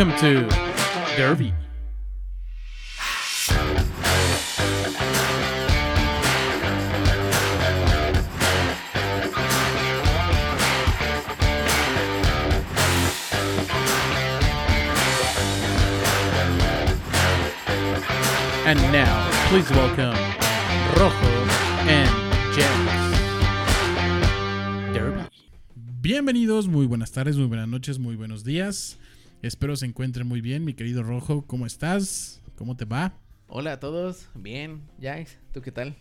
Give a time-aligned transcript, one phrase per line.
[0.00, 0.48] Welcome to
[1.14, 1.52] Derby.
[18.64, 20.16] And now, please welcome
[20.96, 21.12] Rojo
[21.84, 22.08] and
[22.54, 22.90] James.
[24.94, 25.24] Derby.
[26.00, 28.96] Bienvenidos, muy buenas tardes, muy buenas noches, muy buenos días.
[29.42, 31.46] Espero se encuentren muy bien, mi querido Rojo.
[31.46, 32.42] ¿Cómo estás?
[32.56, 33.14] ¿Cómo te va?
[33.48, 35.96] Hola a todos, bien, Jax, ¿tú qué tal?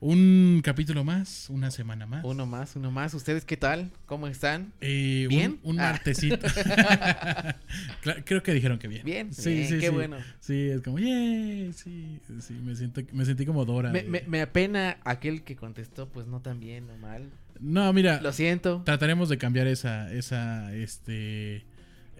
[0.00, 2.24] Un capítulo más, una semana más.
[2.24, 3.12] Uno más, uno más.
[3.14, 3.90] ¿Ustedes qué tal?
[4.06, 4.72] ¿Cómo están?
[4.80, 5.58] Eh, ¿Bien?
[5.64, 5.90] Un, Ah.
[5.90, 6.38] martesito.
[8.24, 9.04] Creo que dijeron que bien.
[9.04, 9.92] Bien, Sí, bien, sí, qué sí.
[9.92, 10.16] bueno.
[10.38, 13.90] Sí, es como, yay, sí, sí, me, siento, me sentí como Dora.
[13.90, 17.28] Me- me apena aquel que contestó, pues no tan bien o mal.
[17.58, 18.82] No, mira, Lo siento.
[18.86, 21.64] trataremos de cambiar esa, esa, este,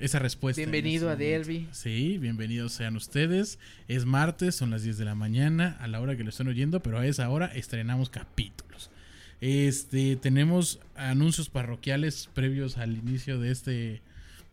[0.00, 0.62] esa respuesta.
[0.62, 1.16] en Bienvenido a.
[1.16, 1.68] Derby.
[1.72, 3.58] Sí, bienvenidos sean ustedes.
[3.88, 6.80] Es martes, son las 10 de la mañana, a la hora que lo estén oyendo,
[6.80, 8.90] pero a esa hora estrenamos capítulos.
[9.40, 14.02] Este, tenemos anuncios parroquiales previos al inicio de este,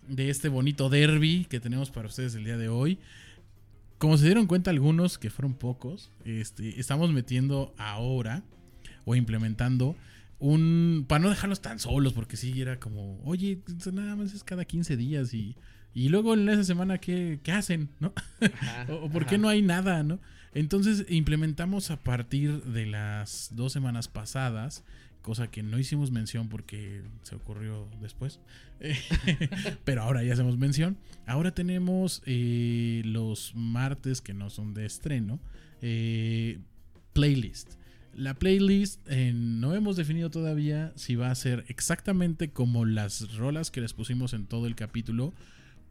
[0.08, 3.00] de este bonito derby que tenemos para ustedes el día de hoy.
[3.98, 8.44] Como se dieron cuenta algunos, que fueron pocos, este, estamos metiendo ahora
[9.06, 9.96] o implementando
[10.40, 13.62] un para no dejarlos tan solos porque sí era como oye
[13.94, 15.56] nada más es cada 15 días y,
[15.94, 19.62] y luego en esa semana qué, qué hacen no Ajá, o, por qué no hay
[19.62, 20.20] nada no
[20.54, 24.84] entonces implementamos a partir de las dos semanas pasadas
[25.22, 28.40] cosa que no hicimos mención porque se ocurrió después
[29.86, 30.98] pero ahora ya hacemos mención.
[31.26, 35.40] Ahora tenemos eh, los martes que no son de estreno
[35.82, 36.60] eh,
[37.14, 37.74] playlist
[38.16, 43.72] la playlist eh, no hemos definido todavía si va a ser exactamente como las rolas
[43.72, 45.34] que les pusimos en todo el capítulo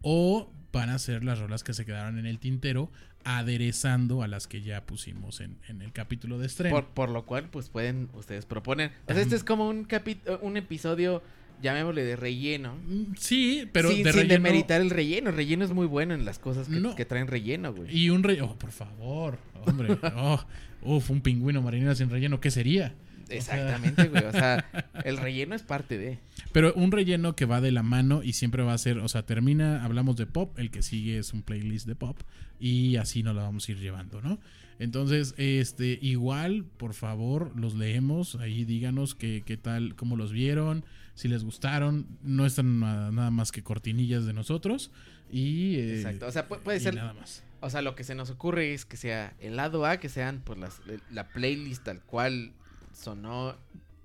[0.03, 2.91] o van a ser las rolas que se quedaron en el tintero
[3.25, 6.75] aderezando a las que ya pusimos en, en el capítulo de estreno.
[6.75, 8.93] Por, por lo cual, pues pueden ustedes proponer.
[9.09, 11.23] O sea, este es como un capi- un episodio,
[11.63, 12.77] llamémosle de relleno.
[12.87, 15.31] Mm, sí, pero sin, de sin relleno- demeritar el relleno.
[15.31, 16.95] El relleno es muy bueno en las cosas que, No.
[16.95, 17.97] que traen relleno, güey.
[17.97, 20.45] Y un relleno, oh, por favor, hombre, oh,
[20.83, 22.95] uf, un pingüino marinero sin relleno, ¿qué sería?
[23.31, 24.25] Exactamente, güey.
[24.25, 24.65] O sea,
[25.05, 26.19] el relleno es parte de.
[26.53, 29.25] Pero un relleno que va de la mano y siempre va a ser, o sea,
[29.25, 32.19] termina, hablamos de pop, el que sigue es un playlist de pop
[32.61, 34.39] y así nos la vamos a ir llevando, ¿no?
[34.79, 40.85] Entonces, este, igual, por favor, los leemos, ahí díganos qué, qué tal, cómo los vieron,
[41.15, 44.91] si les gustaron, no están nada, nada más que cortinillas de nosotros
[45.31, 45.77] y...
[45.77, 46.27] eh, Exacto.
[46.27, 47.43] O sea, pu- puede ser nada más.
[47.61, 50.43] O sea, lo que se nos ocurre es que sea el lado A, que sean
[50.45, 50.81] pues las,
[51.11, 52.53] la playlist tal cual
[52.93, 53.57] sonó.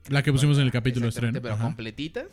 [0.08, 1.42] La que pusimos en el capítulo estreno.
[1.42, 2.28] Pero ajá, completitas.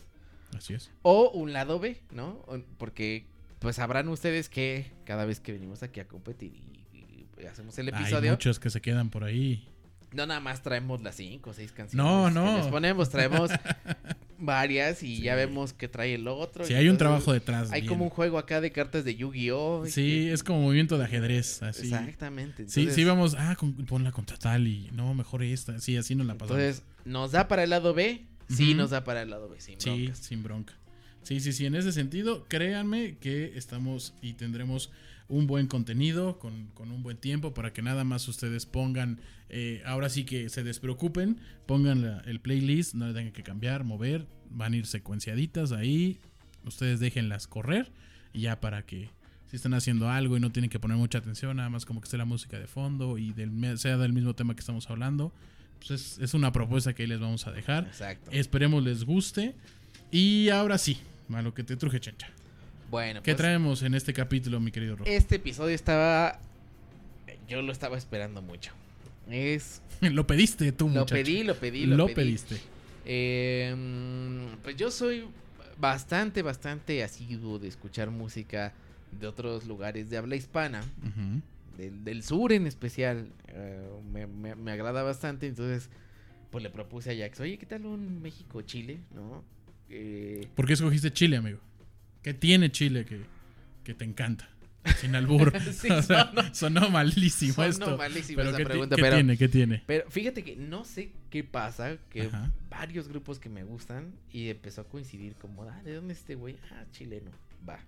[0.57, 0.91] así es.
[1.03, 2.45] O un lado B, ¿no?
[2.79, 3.27] Porque
[3.59, 7.93] pues sabrán ustedes que cada vez que venimos aquí a competir y, y hacemos el
[7.93, 9.69] Hay episodio, muchos que se quedan por ahí.
[10.17, 11.95] No nada más traemos las cinco o seis canciones.
[12.05, 12.57] No, no.
[12.59, 13.51] les ponemos, traemos
[14.39, 16.69] varias y ya vemos que trae el otro.
[16.69, 17.71] Y hay un trabajo detrás.
[17.73, 17.89] Hay bien.
[17.93, 19.87] como un juego acá de cartas de Yu-Gi-Oh!
[19.87, 21.85] Sí, es como movimiento de ajedrez, así.
[21.85, 22.69] Exactamente.
[22.69, 25.79] Sí, entonces- sí, vamos, ah, con- ponla contra tal y no, mejor esta.
[25.79, 26.61] Sí, así nos la pasamos.
[26.63, 28.25] Entonces, ¿nos da para el lado B?
[28.49, 30.19] Sí, nos da para el lado B, sin sí, broncas.
[30.19, 30.75] sin bronca.
[31.23, 34.91] Sí, sí, sí, en ese sentido, créanme que estamos y tendremos
[35.29, 39.83] un buen contenido con, con un buen tiempo para que nada más ustedes pongan, eh,
[39.85, 44.27] ahora sí que se despreocupen, pongan la- el playlist, no le tengan que cambiar, mover,
[44.51, 46.19] van a ir secuenciaditas ahí,
[46.65, 47.91] ustedes déjenlas correr
[48.33, 49.11] y ya para que
[49.51, 52.05] si están haciendo algo y no tienen que poner mucha atención, nada más como que
[52.07, 55.33] esté la música de fondo y del, sea del mismo tema que estamos hablando,
[55.79, 57.85] pues es, es una propuesta que ahí les vamos a dejar.
[57.87, 58.31] Exacto.
[58.33, 59.55] Esperemos les guste.
[60.11, 60.99] Y ahora sí,
[61.33, 62.29] a lo que te truje, chancha.
[62.91, 65.11] Bueno, ¿Qué pues, traemos en este capítulo, mi querido Rojo?
[65.11, 66.39] este episodio estaba...
[67.49, 68.73] Yo lo estaba esperando mucho.
[69.31, 69.83] Es...
[70.01, 71.15] lo pediste tú, Lo muchacho.
[71.15, 72.15] pedí, lo pedí, Lo, lo, pedí.
[72.15, 72.57] pediste.
[73.05, 73.75] Eh,
[74.63, 75.25] pues yo soy
[75.79, 78.73] bastante, bastante asiduo de escuchar música
[79.13, 80.85] de otros lugares de habla hispana.
[81.77, 83.29] Del, del sur en especial.
[83.49, 85.47] eh, me, me- me agrada bastante.
[85.47, 85.91] Entonces,
[86.51, 88.99] pues le propuse a Jax, oye, ¿qué tal un México-Chile?
[89.15, 89.45] ¿No?
[89.91, 91.59] Eh, ¿Por qué escogiste Chile, amigo?
[92.27, 93.21] ¿Qué tiene Chile que,
[93.85, 94.49] que te encanta?
[95.01, 95.53] Sin albur.
[95.73, 97.97] Sí, o sea, sonó- sonó malísimo sonó esto.
[97.97, 99.37] malísima Pero esa ¿qué, pregunta, qué pero- tiene?
[99.37, 99.83] ¿Qué tiene?
[99.87, 102.51] Pero fíjate que no sé qué pasa, que Ajá.
[102.69, 106.35] varios grupos que me gustan y empezó a coincidir como, ah, ¿de dónde es este
[106.35, 106.57] güey?
[106.73, 107.31] Ah, chileno,
[107.69, 107.79] va.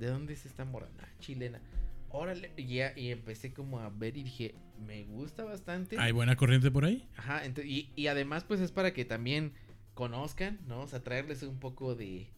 [0.00, 0.88] ¿De dónde es esta morra?
[1.02, 1.60] Ah, chilena.
[2.08, 4.54] Órale, y ya, y empecé como a ver y dije,
[4.86, 5.98] me gusta bastante.
[5.98, 7.06] ¿Hay buena corriente por ahí?
[7.18, 9.52] Ajá, y, y además pues es para que también
[9.92, 10.80] conozcan, ¿no?
[10.80, 12.28] O sea, traerles un poco de,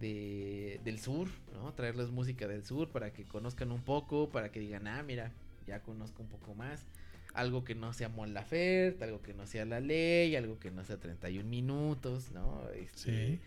[0.00, 1.72] de del sur, ¿no?
[1.72, 5.30] Traerles música del sur para que conozcan un poco, para que digan, ah, mira,
[5.66, 6.84] ya conozco un poco más.
[7.32, 10.84] Algo que no sea Mon Laferte, algo que no sea La Ley, algo que no
[10.84, 12.62] sea 31 minutos, ¿no?
[12.74, 13.38] Este, Sí.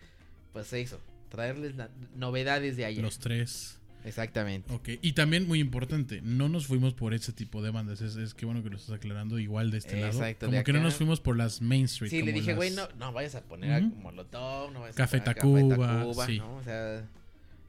[0.52, 1.74] Pues eso, traerles
[2.14, 3.02] novedades de allá.
[3.02, 3.78] Los tres.
[4.04, 4.72] Exactamente.
[4.72, 8.00] Ok, y también muy importante, no nos fuimos por ese tipo de bandas.
[8.02, 10.12] Es, es que bueno que lo estás aclarando igual de este lado.
[10.12, 12.10] Exacto, Como de que no nos fuimos por las Main Street.
[12.10, 13.94] Sí, le como dije, las- güey, no, no vayas a poner Ujú.
[13.98, 16.38] a Molotov, no vayas Café a poner Tacuba, Tacuba, sí.
[16.38, 16.56] ¿no?
[16.56, 17.04] O sea,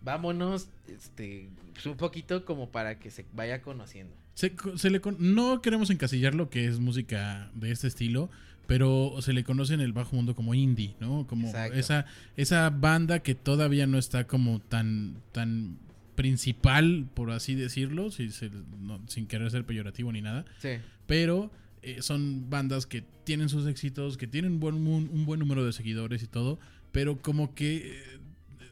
[0.02, 1.50] vámonos, este,
[1.86, 4.14] un poquito como para que se vaya conociendo.
[4.34, 8.30] Se, se le con- no queremos encasillar lo que es música de este estilo,
[8.68, 11.26] pero se le conoce en el bajo mundo como indie, ¿no?
[11.28, 11.78] Como Exacto.
[11.78, 12.06] esa
[12.36, 15.78] esa banda que todavía no está como tan tan
[16.16, 20.70] principal, por así decirlo, si se- no- sin querer ser peyorativo ni nada, Sí.
[21.08, 21.52] pero
[21.82, 25.72] eh, son bandas que tienen sus éxitos, que tienen buen, un, un buen número de
[25.72, 26.58] seguidores y todo,
[26.92, 28.20] pero como que eh,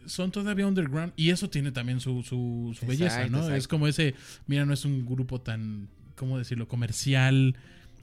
[0.07, 3.37] son todavía underground y eso tiene también su, su, su belleza, Exacto, ¿no?
[3.39, 3.55] exacto.
[3.57, 4.15] Es como ese,
[4.47, 6.67] mira, no es un grupo tan, ¿cómo decirlo?
[6.67, 7.55] Comercial,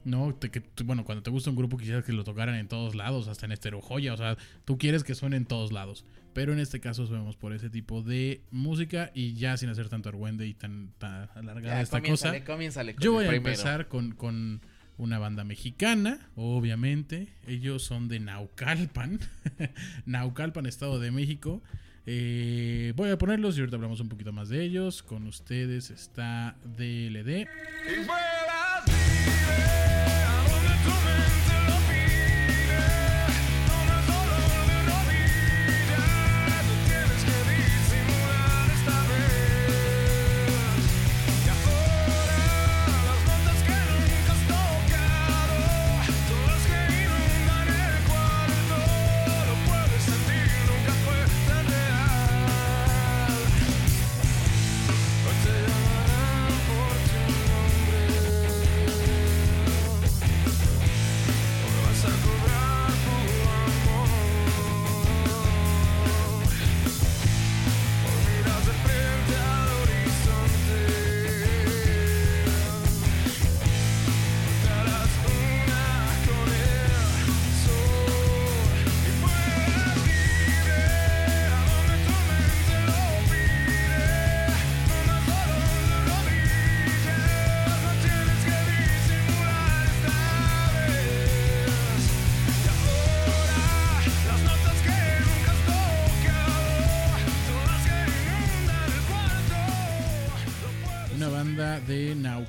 [0.05, 0.33] ¿no?
[0.33, 2.95] Te- que, tú- bueno, cuando te gusta un grupo quisieras que lo tocaran en todos
[2.95, 6.05] lados, hasta en Estero Joya, o sea, tú quieres que suene en todos lados.
[6.33, 10.09] Pero en este caso vemos por ese tipo de música y ya sin hacer tanto
[10.09, 12.53] argüende y tan, tan alargada Ya, esta comiénzale, cosa.
[12.53, 13.49] comiénzale con Yo voy a primero.
[13.51, 14.61] empezar con, con
[14.97, 17.27] una banda mexicana, obviamente.
[17.47, 19.19] Ellos son de Naucalpan,
[20.05, 21.61] Naucalpan, Estado de México.
[22.05, 25.03] Eh, voy a ponerlos y ahorita hablamos un poquito más de ellos.
[25.03, 27.47] Con ustedes está DLD.
[27.87, 28.07] Y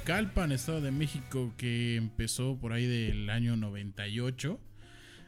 [0.02, 4.58] Naucalpan, Estado de México, que empezó por ahí del año 98.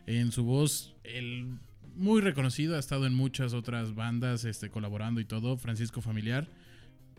[0.09, 1.59] En su voz, el
[1.95, 6.49] muy reconocido, ha estado en muchas otras bandas este, colaborando y todo, Francisco Familiar.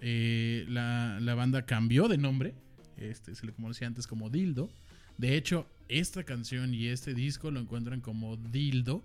[0.02, 2.56] Eh, la, la banda cambió de nombre,
[2.98, 4.69] este, se le conocía antes como Dildo.
[5.18, 9.01] De hecho, esta canción y este disco lo encuentran como Dildo.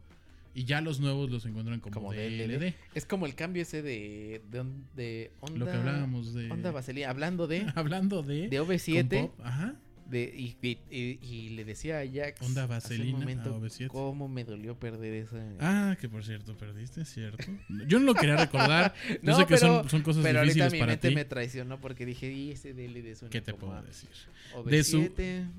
[0.54, 2.48] Y ya los nuevos los encuentran como, Como DLD.
[2.58, 2.74] DLD.
[2.94, 4.64] Es como el cambio ese de, de,
[4.96, 5.58] de onda.
[5.58, 6.50] Lo que hablábamos de.
[6.50, 7.08] Onda vaselina.
[7.10, 8.48] Hablando de, Hablando de.
[8.48, 9.20] de con OV7.
[9.28, 9.76] pop, Ajá.
[10.10, 12.42] De, y, y- y- y le decía a Jax.
[12.42, 13.86] Onda un vaselina a momento OV7.
[13.86, 15.38] cómo me dolió perder esa.
[15.60, 17.44] Ah, que por cierto, perdiste, ¿cierto?
[17.86, 18.92] Yo no lo quería recordar.
[19.08, 21.14] Yo No, sé que pero- son, son cosas Pero ahorita difíciles mi para mente ti.
[21.14, 24.08] me traicionó porque dije, y ese DLD suena ¿Qué te como puedo a decir?
[24.56, 24.64] OV7.
[24.68, 25.12] De su-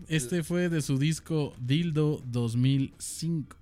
[0.09, 3.55] Este fue de su disco Dildo 2005.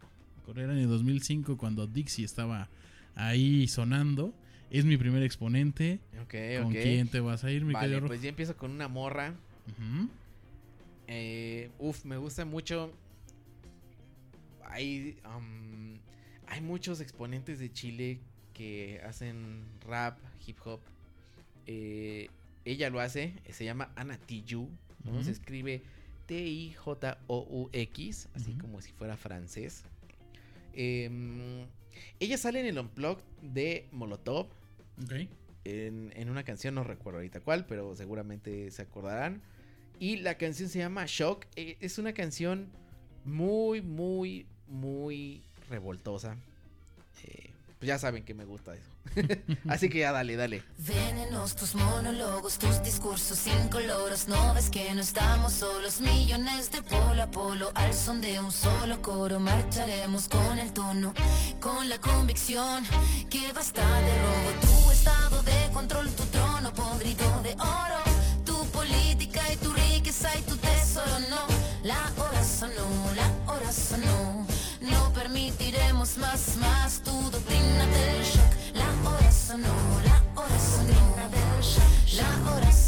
[0.49, 2.69] Corría en el 2005 cuando Dixie estaba
[3.13, 4.33] ahí sonando.
[4.71, 5.99] Es mi primer exponente.
[6.59, 9.35] ¿Con quién te vas a ir, mi Vale, querido pues ya empiezo con una morra.
[11.05, 12.91] Eh, uf, me gusta mucho.
[14.65, 15.99] Hay, um,
[16.47, 18.19] hay muchos exponentes de Chile
[18.51, 20.79] que hacen rap, hip hop.
[21.67, 22.27] Eh,
[22.65, 24.67] ella lo hace, se llama Ana Tijoux.
[25.21, 25.83] Se escribe
[26.25, 29.83] T-I-J-O-U-X, así como si fuera francés.
[30.73, 31.65] Em,
[32.19, 34.47] ella sale en el Unplugged de Molotov.
[35.03, 35.27] Ok.
[35.65, 39.41] En, en una canción, no recuerdo ahorita cuál, pero seguramente se acordarán.
[39.99, 41.45] Y la canción se llama Shock.
[41.55, 42.69] Eh, es una canción
[43.25, 46.37] muy, muy, muy revoltosa.
[47.25, 47.48] Eh,
[47.79, 48.89] pues ya saben que me gusta eso.
[49.69, 50.63] Así que ya dale, dale.
[50.79, 54.27] Venenos tus monólogos, tus discursos incoloros.
[54.27, 57.71] No ves que no estamos solos, millones de polo a polo.
[57.75, 61.13] Al son de un solo coro, marcharemos con el tono,
[61.61, 62.83] con la convicción
[63.29, 64.59] que basta de robo.
[64.59, 67.88] Tu estado de control, tu trono podrido de oro.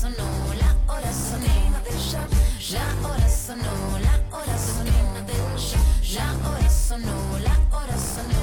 [0.01, 0.15] sonó,
[0.57, 1.45] la hora sonó,
[2.71, 3.61] la hora sonó,
[3.99, 4.89] la hora sonó,
[6.15, 8.41] la hora sonó, la hora sonó.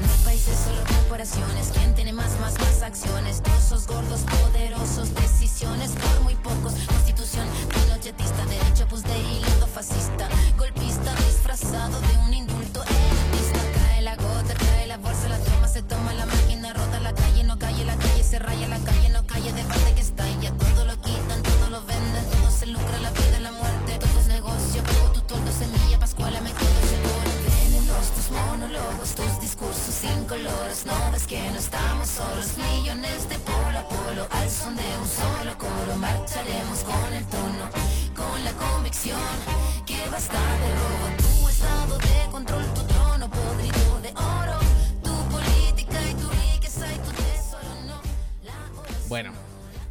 [0.00, 5.90] Mi país es solo corporaciones, quien tiene más, más, más acciones, tosos gordos, poderosos, decisiones
[5.90, 10.26] por muy pocos, constitución, pinochetista, derecho, pues de hilo fascista,
[10.56, 12.32] golpista disfrazado de un
[30.86, 35.06] no ves que no estamos solos, millones de polo a polo, al son de un
[35.08, 37.70] solo coro, marcharemos con el tono,
[38.14, 39.20] con la convicción
[39.86, 44.58] que basta de robo, tu estado de control, tu trono podrido de oro,
[45.02, 48.00] tu política y tu riqueza y tu tesoro, no.
[49.08, 49.32] Bueno,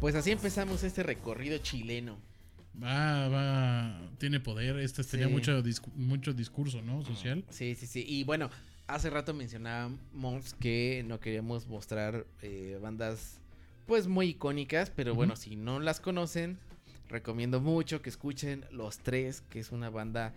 [0.00, 2.18] pues así empezamos este recorrido chileno.
[2.80, 4.76] Va, va, tiene poder.
[4.78, 5.32] Este tenía Sí.
[5.32, 7.04] mucho, discu- mucho discurso, ¿no?
[7.04, 7.44] Social.
[7.50, 8.04] Sí, sí, sí.
[8.06, 8.50] Y bueno,
[8.88, 13.40] hace rato mencionábamos que no queríamos mostrar eh, bandas
[13.86, 16.58] pues muy icónicas, pero bueno, si no las conocen,
[17.08, 20.34] recomiendo mucho que escuchen Los Tres, que es una banda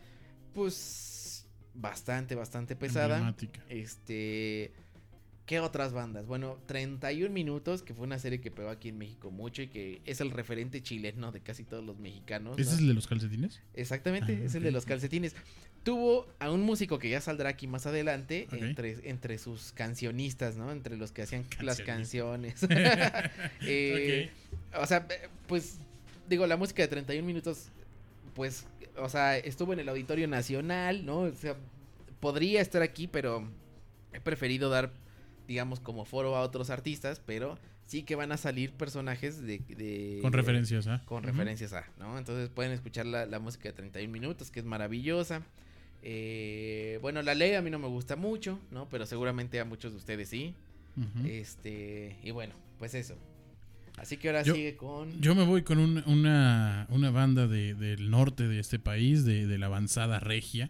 [0.53, 3.35] pues bastante, bastante pesada.
[3.67, 4.71] Este...
[5.51, 6.27] ¿Qué otras bandas?
[6.27, 10.01] Bueno, 31 Minutos, que fue una serie que pegó aquí en México mucho y que
[10.05, 12.57] es el referente chileno de casi todos los mexicanos.
[12.57, 12.75] ¿Ese ¿no?
[12.75, 13.61] es el de los calcetines?
[13.73, 15.35] Exactamente, Ah, es el de los calcetines.
[15.83, 20.71] Tuvo a un músico que ya saldrá aquí más adelante entre, entre sus cancionistas, ¿no?
[20.71, 22.61] Entre los que hacían las canciones.
[23.63, 24.31] Eh,
[24.81, 25.05] O sea,
[25.47, 25.79] pues
[26.29, 27.71] digo, la música de 31 minutos,
[28.35, 31.23] pues, o sea, estuvo en el Auditorio Nacional, ¿no?
[31.23, 31.57] O sea,
[32.21, 33.45] podría estar aquí, pero
[34.13, 34.93] he preferido dar,
[35.51, 39.59] digamos, como foro a otros artistas, pero sí que van a salir personajes de...
[39.59, 41.01] de- Con referencias, ¿ah?
[41.05, 42.17] con referencias a, ¿no?
[42.17, 45.41] Entonces pueden escuchar la, la música de 31 minutos, que es maravillosa.
[46.03, 48.87] Eh, bueno, la ley a mí no me gusta mucho, ¿no?
[48.89, 50.53] Pero seguramente a muchos de ustedes sí.
[51.25, 53.15] Este, y bueno, pues eso.
[53.97, 55.21] Así que ahora Yo- sigue con...
[55.21, 59.47] Yo me voy con un- una, una banda de- del norte de este país, de,
[59.47, 60.69] de la avanzada regia.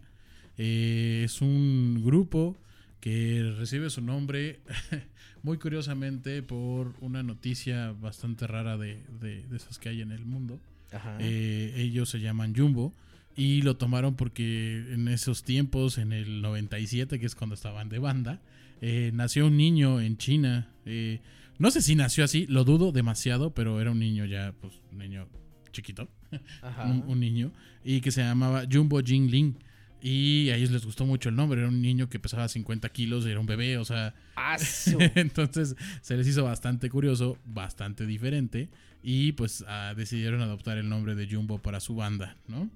[0.58, 2.58] Eh, es un grupo
[3.02, 4.62] que recibe su nombre
[5.44, 10.24] muy curiosamente por una noticia bastante rara de, de- de esas que hay en el
[10.26, 10.60] mundo.
[10.94, 11.18] Ajá.
[11.20, 12.94] Eh, ellos se llaman Jumbo
[13.36, 18.00] y lo tomaron porque en esos tiempos, en el 97, que es cuando estaban de
[18.00, 18.40] banda,
[18.82, 20.70] eh, nació un niño en China.
[20.86, 21.20] eh,
[21.60, 24.98] no sé si nació así, lo dudo demasiado, pero era un niño ya, pues, un
[24.98, 25.28] niño
[25.72, 26.10] chiquito,
[26.62, 26.86] Ajá.
[26.86, 27.52] un, un niño,
[27.86, 29.56] y que se llamaba Jumbo Jingling.
[30.02, 33.26] Y a ellos les gustó mucho el nombre, era un niño que pesaba 50 kilos,
[33.28, 34.58] era un bebé, o sea, ¡Ah,
[35.16, 38.70] entonces se les hizo bastante curioso, bastante diferente
[39.04, 42.70] y pues ah, decidieron adoptar el nombre de Jumbo para su banda, ¿no?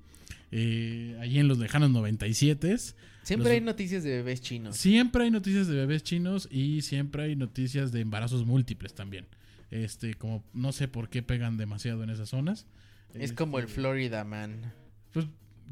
[0.51, 2.77] Eh, allí en los lejanos 97
[3.23, 4.77] Siempre Los- hay noticias de bebés chinos.
[4.77, 9.25] siempre hay noticias de bebés chinos y siempre hay noticias de embarazos múltiples también.
[9.71, 12.67] Este, como no sé por qué pegan demasiado en esas zonas.
[13.15, 14.71] Es como el Este, Florida Man.
[15.11, 15.25] Pues,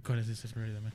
[0.03, 0.93] ¿cuál es ese Florida Man?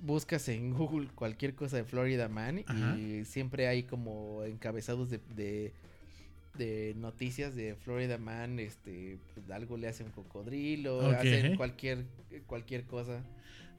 [0.00, 2.96] Buscas en Google cualquier cosa de Florida Man Ajá.
[2.98, 5.72] y siempre hay como encabezados de, de,
[6.56, 12.04] de noticias de Florida Man, este, pues, algo le hace un cocodrilo, hacen cualquier
[12.46, 13.22] cualquier cosa.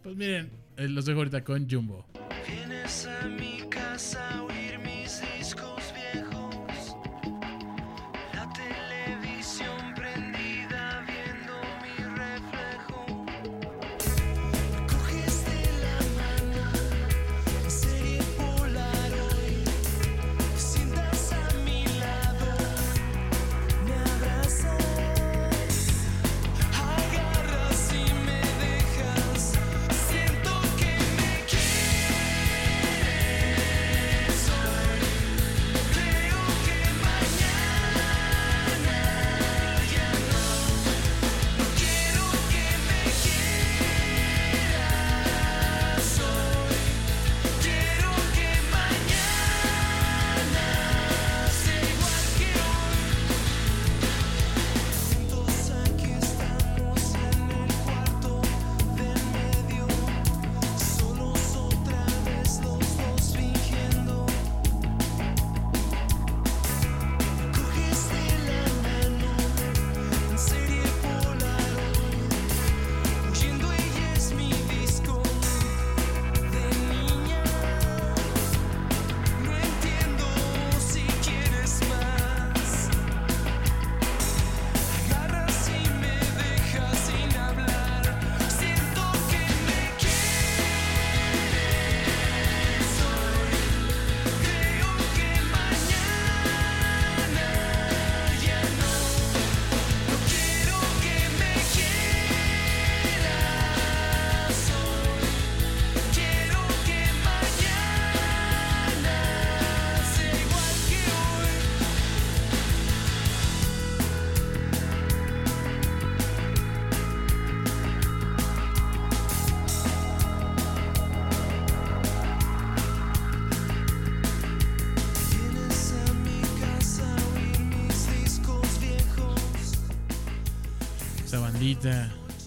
[0.04, 2.06] Pues miren, eh, los dejo ahorita con Jumbo.
[2.48, 6.41] Vienes a mi casa a oír mis discos viejos.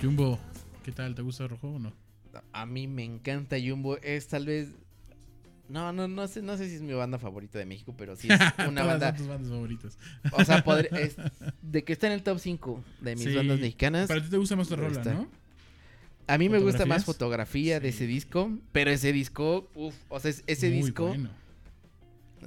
[0.01, 0.39] Jumbo,
[0.85, 1.15] ¿qué tal?
[1.15, 1.93] ¿Te gusta rojo o no?
[2.53, 3.97] A mí me encanta Jumbo.
[3.99, 4.69] Es tal vez.
[5.69, 8.29] No, no, no sé, no sé si es mi banda favorita de México, pero sí
[8.31, 8.39] es
[8.69, 9.09] una Todas banda.
[9.09, 9.99] son tus bandas favoritas.
[10.33, 10.59] O sea,
[11.01, 11.17] es-
[11.63, 13.35] de que está en el top 5 de mis Sí.
[13.35, 14.09] bandas mexicanas.
[14.09, 15.03] Para ti te gusta más tu rola.
[15.05, 15.27] ¿no?
[16.27, 20.31] A mí me gusta más fotografía de ese disco, pero ese disco, uff, o sea,
[20.31, 21.31] es- ese Muy disco, bueno.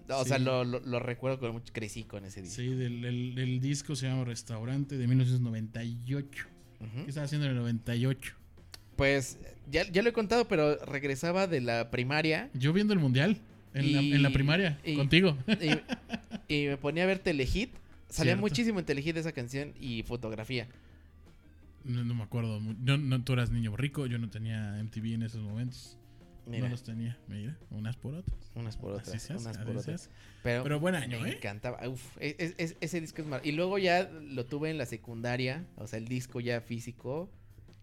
[0.09, 2.55] o sea, lo, lo- lo recuerdo con mucho, crecí con ese disco.
[2.61, 6.47] Sí, del, el, el disco se llama Restaurante de 1998.
[6.79, 8.33] ¿Qué estaba haciendo en el 98?
[8.95, 9.37] Pues
[9.71, 13.37] ya, ya lo he contado, pero regresaba de la primaria Yo viendo el mundial
[13.73, 15.37] en, la, en la Y- primaria, y- contigo.
[16.49, 17.71] y, y me ponía a ver Telehit.
[18.09, 18.41] Salía Cierto.
[18.41, 20.67] muchísimo en Telehit esa canción y fotografía.
[21.83, 22.59] No, no me acuerdo.
[22.59, 25.97] No, no, tú eras niño rico, yo no tenía MTV en esos momentos.
[26.47, 27.17] Mira, No los tenía.
[27.27, 28.51] Mira, unas por otras.
[28.55, 30.09] unas por otras, unas por otras.
[30.43, 31.35] Pero, Pero buen año, me ¿eh?
[31.37, 31.87] encantaba.
[31.87, 33.41] Uf, es- es- es- ese disco es mar...
[33.43, 37.29] Y luego ya lo tuve en la secundaria, o sea, el disco ya físico.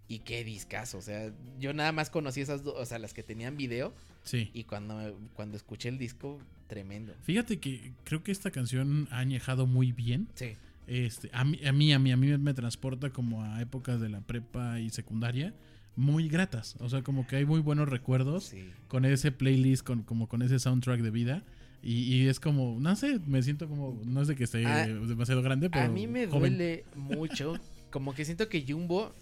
[0.07, 3.23] Y qué discazo, o sea, yo nada más conocí esas dos, o sea, las que
[3.23, 3.95] tenían video.
[4.23, 4.51] Sí.
[4.53, 7.15] Y cuando, cuando escuché el disco, tremendo.
[7.23, 10.29] Fíjate que creo que esta canción ha añejado muy bien.
[10.35, 10.57] Sí.
[10.87, 14.11] Este, a mí, a mí, a mí, a mí me transporta como a épocas de
[14.11, 15.55] la prepa y secundaria
[15.97, 16.77] muy gratas.
[16.81, 18.69] O sea, como que hay muy buenos recuerdos Sí.
[18.89, 21.43] con ese playlist, con, como con ese soundtrack de vida.
[21.83, 24.87] Y, y es como, no sé, me siento como, no es de que esté Ah,
[24.87, 26.55] demasiado grande, pero A mí me joven.
[26.57, 27.55] duele mucho,
[27.91, 29.13] como que siento que Jumbo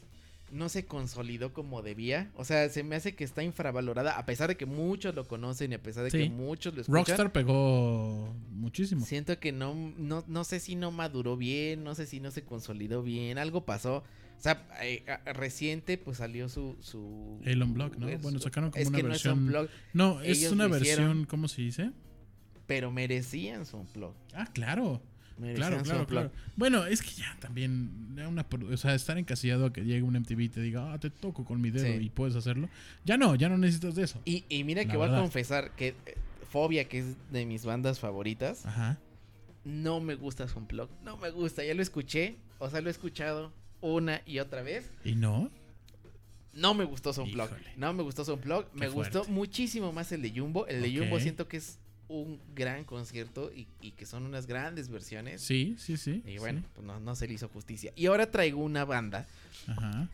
[0.52, 2.30] no se consolidó como debía.
[2.36, 5.72] O sea, se me hace que está infravalorada, a pesar de que muchos lo conocen
[5.72, 6.18] y a pesar de Sí.
[6.18, 6.98] que muchos lo escuchan.
[7.04, 9.04] Rockstar pegó muchísimo.
[9.04, 12.42] Siento que no, no, no sé si no maduró bien, no sé si no se
[12.44, 14.04] consolidó bien, algo pasó.
[14.42, 16.76] O sea, eh, reciente pues salió su...
[16.80, 18.08] su El Unblock, ¿no?
[18.18, 20.70] Bueno, sacaron como una versión- no es No, una hicieron.
[20.70, 21.90] versión, ¿cómo se dice?
[22.66, 24.16] pero merecían su Unplugged.
[24.34, 25.00] Ah, claro.
[25.38, 26.32] Merecían Claro, claro.
[26.56, 30.40] Bueno, es que ya también, una, o sea, estar encasillado a que llegue un MTV
[30.40, 32.04] y te diga, ah, te toco con mi dedo Sí.
[32.04, 32.68] y puedes hacerlo.
[33.04, 34.20] Ya no, ya no necesitas de eso.
[34.24, 36.16] Y, y mira La que voy a confesar que eh,
[36.50, 38.98] Fobia, que es de mis bandas favoritas, Ajá.
[39.64, 40.94] no me gusta su Unplugged.
[41.04, 43.52] No me gusta, ya lo escuché, o sea, lo he escuchado
[43.82, 44.90] una y otra vez.
[45.04, 45.50] ¿Y no?
[46.54, 47.56] No me gustó su Unplugged.
[47.56, 47.72] Híjole.
[47.76, 48.72] No me gustó su Unplugged.
[48.72, 50.66] Me gustó muchísimo más el de Jumbo.
[50.66, 50.96] El de.
[50.96, 55.40] Jumbo siento que es un gran concierto y, y que son unas grandes versiones.
[55.40, 56.22] Sí, sí, sí.
[56.26, 56.38] Y sí.
[56.38, 57.92] bueno, pues no, no se le hizo justicia.
[57.96, 59.26] Y ahora traigo una banda
[59.66, 60.08] Ajá.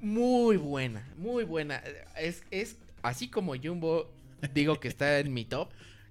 [0.00, 1.82] muy buena, muy buena.
[2.16, 4.08] Es, es así como Jumbo,
[4.54, 5.68] digo que está en mi top.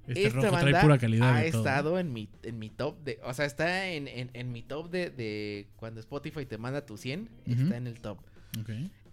[0.08, 1.36] Este esta rojo banda trae pura calidad.
[1.38, 1.62] ha de todo.
[1.62, 4.90] estado en mi, en mi top de, o sea, está en, en, en mi top
[4.90, 7.62] de, de cuando Spotify te manda tu 100, Ujú.
[7.64, 8.18] está en el top.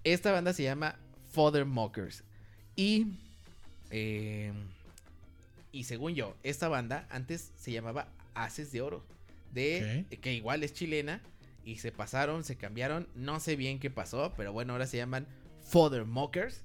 [0.05, 0.97] Esta banda se llama
[1.31, 2.25] Father Mockers.
[2.77, 3.07] Y.
[3.91, 4.53] eh,
[5.73, 9.05] y según yo, esta banda antes se llamaba Haces de Oro.
[9.53, 10.07] De.
[10.21, 11.21] Que igual es chilena.
[11.65, 13.07] Y se pasaron, se cambiaron.
[13.15, 14.33] No sé bien qué pasó.
[14.37, 15.27] Pero bueno, ahora se llaman
[15.69, 16.63] Father Mockers.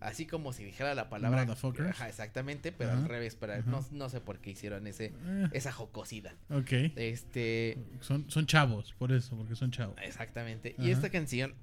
[0.00, 1.42] Así como si dijera la palabra.
[1.90, 2.72] Ajá, exactamente.
[2.72, 3.34] Pero al revés.
[3.36, 6.34] Para, no, no sé por qué hicieron ese, Eh, esa jocosidad.
[6.50, 6.72] ok.
[6.96, 7.78] Este.
[8.00, 9.96] Son, son chavos, por eso, porque son chavos.
[10.02, 10.74] Exactamente.
[10.78, 11.54] Y esta canción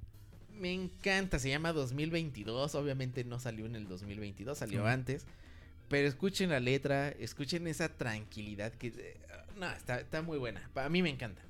[0.51, 5.25] me encanta, se llama 2022, obviamente no salió en el 2022, salió antes.
[5.89, 8.88] Pero escuchen la letra, escuchen esa tranquilidad que...
[8.88, 9.17] eh,
[9.60, 10.69] no, está, está muy buena.
[10.75, 11.41] A mí me encanta.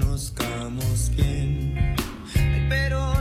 [0.00, 1.74] Conozcamos bien.
[2.68, 3.20] Pero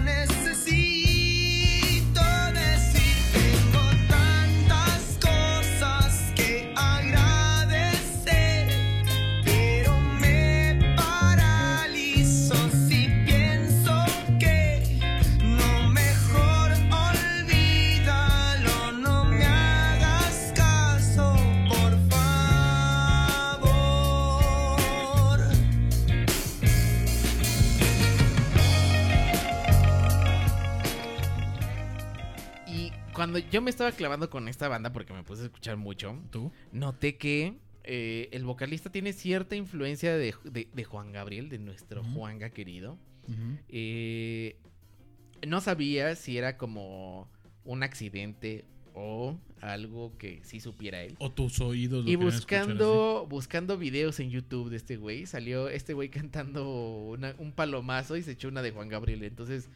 [33.42, 36.52] cuando yo me estaba clavando con esta banda, porque me puse a escuchar mucho, ¿Tú?
[36.72, 42.02] noté que eh, el vocalista tiene cierta influencia de, de- de Juan Gabriel, de nuestro
[42.02, 42.12] Ujú.
[42.14, 42.98] Juanga querido.
[43.70, 44.56] Eh,
[45.48, 47.28] no sabía si era como
[47.64, 51.16] un accidente o algo que sí supiera él.
[51.20, 52.06] O tus oídos.
[52.06, 56.68] lo Y buscando, buscando videos en YouTube de este güey, salió este güey cantando
[57.08, 59.24] una- un palomazo y se echó una de Juan Gabriel.
[59.24, 59.70] Entonces,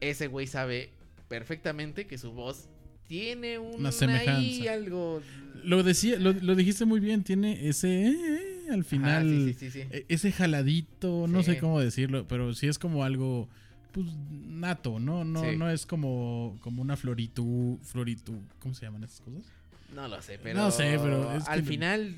[0.00, 0.90] ese güey sabe
[1.28, 2.68] perfectamente que su voz
[3.08, 4.36] tiene una, semejanza.
[4.38, 5.18] ahí algo.
[5.22, 5.60] así.
[5.68, 8.08] Lo, decía, lo, lo dijiste muy bien, tiene ese...
[8.08, 9.28] eh, eh, al final...
[9.28, 9.88] sí, sí, sí, sí.
[9.90, 13.48] e- Ese jaladito, no sé cómo decirlo, pero sí es como algo...
[13.92, 14.06] Pues
[14.46, 15.24] nato, ¿no?
[15.24, 19.42] No, no es como, como una floritu, floritu, ¿cómo se llaman esas cosas?
[19.94, 20.58] No lo sé, pero.
[20.58, 22.14] No sé, pero es al que- final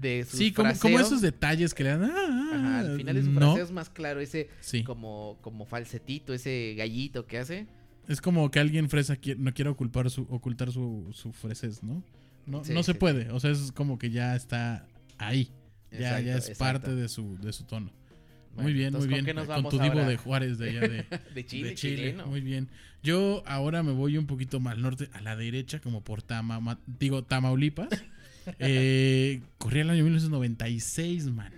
[0.00, 2.02] de su Sí, como, como esos detalles que le dan.
[2.04, 4.82] ah, Ajá, al final de su no, fraseo es más claro ese Sí.
[4.82, 7.66] como, como falsetito, ese gallito que hace.
[8.08, 11.32] Es como que alguien fresa no quiere ocultar su, ocultar su, su
[11.82, 12.02] ¿no?
[12.46, 13.30] No, Sí, no se sí, puede.
[13.30, 14.86] O sea, es como que ya está
[15.18, 15.52] ahí.
[15.92, 16.58] Ya, ya es exacto.
[16.58, 17.92] parte de su, de su tono.
[18.54, 19.26] Bueno, muy bien, muy bien.
[19.46, 21.96] ¿Con tu divo de Juárez de allá de, de Chile, de Chile.
[21.96, 22.26] chileno.
[22.26, 22.68] Muy bien.
[23.02, 26.80] Yo ahora me voy un poquito más al norte, a la derecha, como por Tama,
[26.86, 27.88] digo, Tamaulipas.
[28.58, 31.56] eh, corría el año 1996, mano.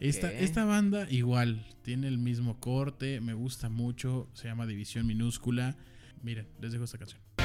[0.00, 5.76] Esta, esta banda igual, tiene el mismo corte, me gusta mucho, se llama División Minúscula.
[6.22, 7.20] Miren, les dejo esta canción.
[7.38, 7.44] Sé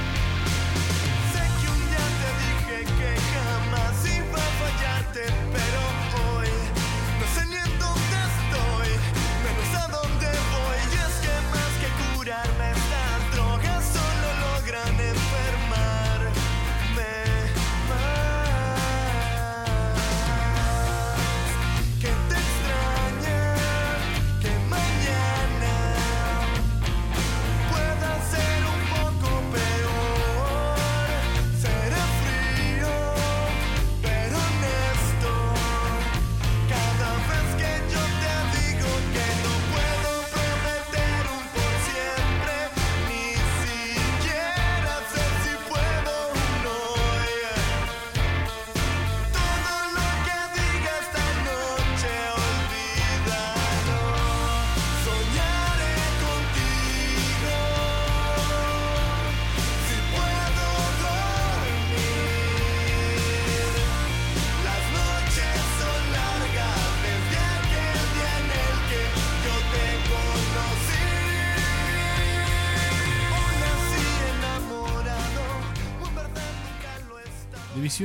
[1.62, 5.22] que un día te dije que jamás iba a fallarte,
[5.54, 5.71] pero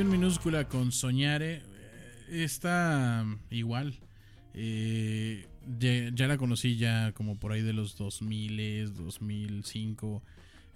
[0.05, 1.55] Minúscula con Soñare.
[2.29, 3.95] eh, Está mm, igual.
[4.53, 5.45] Eh,
[5.79, 10.21] ya, ya la conocí ya como por ahí de los 2000, 2005.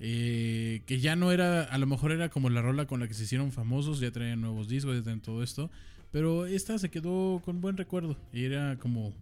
[0.03, 3.13] eh, que ya no era, a lo mejor era como la rola con la que
[3.13, 5.69] se hicieron famosos, ya traían nuevos discos, ya traían todo esto.
[6.11, 8.17] Pero esta se quedó con buen recuerdo.
[8.33, 9.13] Y era como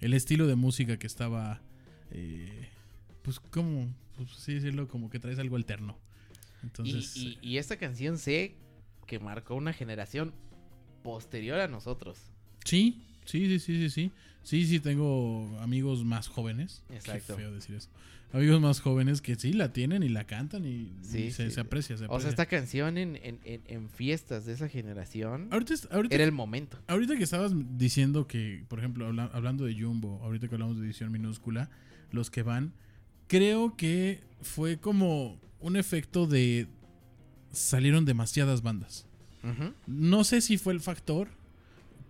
[0.00, 1.62] el estilo de música que estaba,
[2.10, 2.68] eh,
[3.22, 5.96] pues como, pues sí decirlo, como que traes algo alterno.
[6.62, 8.56] Y, Entonces, y- y esta canción sé
[9.06, 10.32] que marcó una generación
[11.02, 12.18] posterior a nosotros.
[12.64, 14.12] Sí, sí, sí, sí, sí, sí.
[14.42, 16.84] Sí, sí, tengo amigos más jóvenes.
[16.90, 17.34] Exacto.
[17.34, 17.88] Qué feo decir eso.
[18.32, 21.54] Amigos más jóvenes que sí la tienen y la cantan y, Sí, y se, sí.
[21.54, 22.20] se aprecia, se O aprecia.
[22.22, 26.32] sea, esta canción en, en- en- en fiestas de esa generación Ahorita, ahorita, era el
[26.32, 26.78] momento.
[26.86, 30.86] ahorita que estabas diciendo que, por ejemplo, habla- hablando de Jumbo, ahorita que hablamos de
[30.86, 31.70] edición minúscula,
[32.12, 32.72] los que van,
[33.26, 36.68] creo que fue como un efecto de
[37.56, 39.06] salieron demasiadas bandas.
[39.86, 41.28] No sé si fue el factor,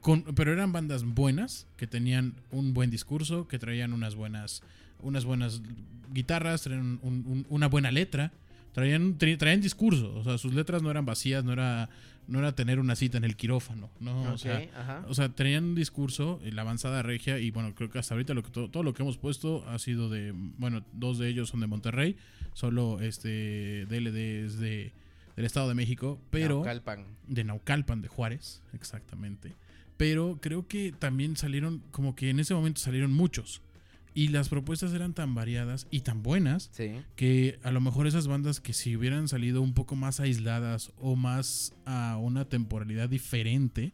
[0.01, 4.63] con- pero eran bandas buenas, que tenían un buen discurso, que traían unas buenas,
[5.03, 5.61] unas buenas
[6.15, 8.33] guitarras, traían un- un- una buena letra,
[8.73, 11.89] traían, tra- traían discurso, o sea, sus letras no eran vacías, no era,
[12.29, 15.05] no era tener una cita en el quirófano, no, o sea, ajá.
[15.09, 18.33] o sea, tenían un discurso, eh, la avanzada regia, y bueno, creo que hasta ahorita
[18.35, 21.51] lo que todo, todo lo que hemos puesto ha sido de, bueno, dos de ellos
[21.51, 22.17] son de Monterrey,
[22.55, 24.93] solo este DLD es de,
[25.37, 27.05] del Estado de México, pero Naucalpan.
[27.29, 29.55] de Naucalpan, de Juárez, exactamente.
[29.97, 33.63] Pero creo que también salieron, como que en ese momento salieron muchos.
[34.15, 36.93] Y las propuestas eran tan variadas y tan buenas Sí.
[37.17, 41.17] que a lo mejor esas bandas que si hubieran salido un poco más aisladas o
[41.17, 43.93] más a una temporalidad diferente,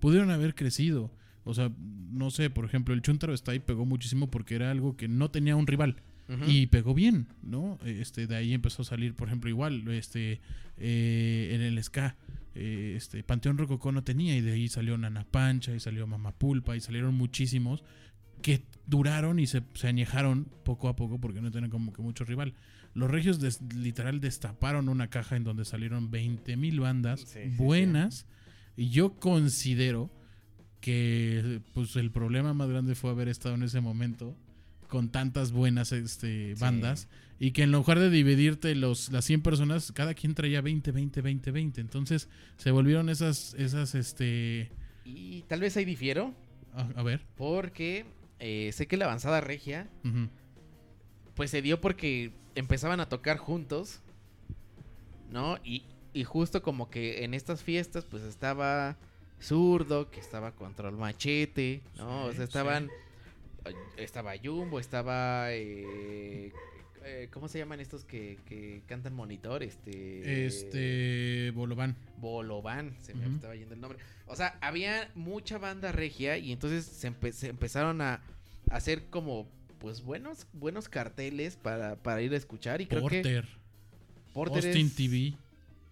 [0.00, 1.10] pudieron haber crecido.
[1.44, 1.70] O sea,
[2.10, 5.30] no sé, por ejemplo, el Chuntaro está ahí pegó muchísimo porque era algo que no
[5.30, 5.96] tenía un rival
[6.46, 7.78] Y pegó bien, ¿no?
[7.84, 10.40] Este, de ahí empezó a salir, por ejemplo, igual, este,
[10.76, 12.16] eh, en el ska,
[12.54, 16.32] eh, este, Panteón Rococó no tenía y de ahí salió Nana Pancha y salió Mama
[16.32, 17.82] Pulpa y salieron muchísimos
[18.42, 22.24] que duraron y se, se añejaron poco a poco porque no tenían como que mucho
[22.24, 22.54] rival.
[22.94, 27.54] Los regios des- literal destaparon una caja en donde salieron 20 mil bandas Sí, sí,
[27.56, 28.26] buenas
[28.76, 30.10] y yo considero
[30.80, 34.36] que pues el problema más grande fue haber estado en ese momento
[34.88, 36.60] con tantas buenas este, Sí.
[36.60, 40.90] bandas y que en lugar de dividirte los, las 100 personas, cada quien traía 20,
[40.90, 41.80] 20, 20, 20.
[41.80, 44.70] Entonces se volvieron esas, esas, este...
[45.04, 46.34] Y tal vez ahí difiero,
[46.74, 47.24] A, a ver.
[47.36, 48.04] porque
[48.40, 49.88] eh, sé que la avanzada regia,
[51.34, 54.00] pues se dio porque empezaban a tocar juntos,
[55.30, 55.58] ¿no?
[55.64, 58.96] Y, y justo como que en estas fiestas, pues estaba
[59.40, 62.24] Zurdo, que estaba Control Machete, ¿no?
[62.24, 62.88] o Sí, sea, estaban.
[63.96, 65.52] Estaba Jumbo, estaba.
[65.52, 66.52] eh,
[67.04, 69.62] eh, ¿Cómo se llaman estos que, que cantan monitor?
[69.62, 70.46] Este.
[70.46, 71.50] Este...
[71.54, 71.96] Bolobán.
[72.18, 73.98] Bolovan, se me estaba yendo el nombre.
[74.26, 78.20] O sea, había mucha banda regia y entonces se, empe- se empezaron a
[78.70, 83.48] hacer como pues buenos buenos carteles para, para ir a escuchar y creo que Porter.
[84.34, 85.34] Porter Austin es- TV.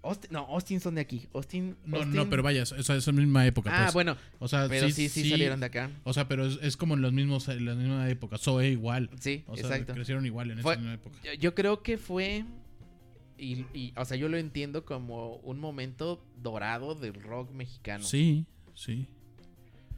[0.08, 1.28] Austin- no, Austin son de aquí.
[1.34, 3.70] Austin No, Austin- no, pero vaya, o sea, es la misma época.
[3.72, 3.94] Ah, pues.
[3.94, 5.90] bueno, O sea, pero sí, sí, salieron de acá.
[6.04, 8.38] O sea, pero es, es como en los mismos, en la misma época.
[8.38, 9.10] Zoe igual.
[9.20, 9.94] Sí, O sea, exacto.
[9.94, 11.16] crecieron igual en Fue- esa misma época.
[11.22, 12.44] Yo, yo creo que fue
[13.38, 18.02] y, y, o sea, yo lo entiendo como un momento dorado del rock mexicano.
[18.04, 19.06] Sí, sí.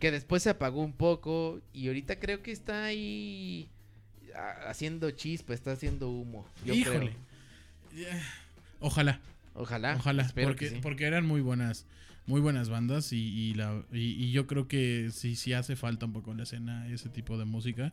[0.00, 3.68] Que después se apagó un poco y ahorita creo que está ahí
[4.34, 6.46] ah, haciendo chispa, está haciendo humo.
[6.64, 6.98] Yo Híjole.
[7.92, 8.08] creo.
[8.80, 9.20] Ojalá,
[9.54, 9.96] Ojalá.
[9.98, 10.76] ojalá, porque, sí.
[10.82, 11.86] porque eran muy buenas,
[12.26, 16.06] muy buenas bandas y, y la, y, y yo creo que sí, sí hace falta
[16.06, 17.92] un poco en la escena ese tipo de música.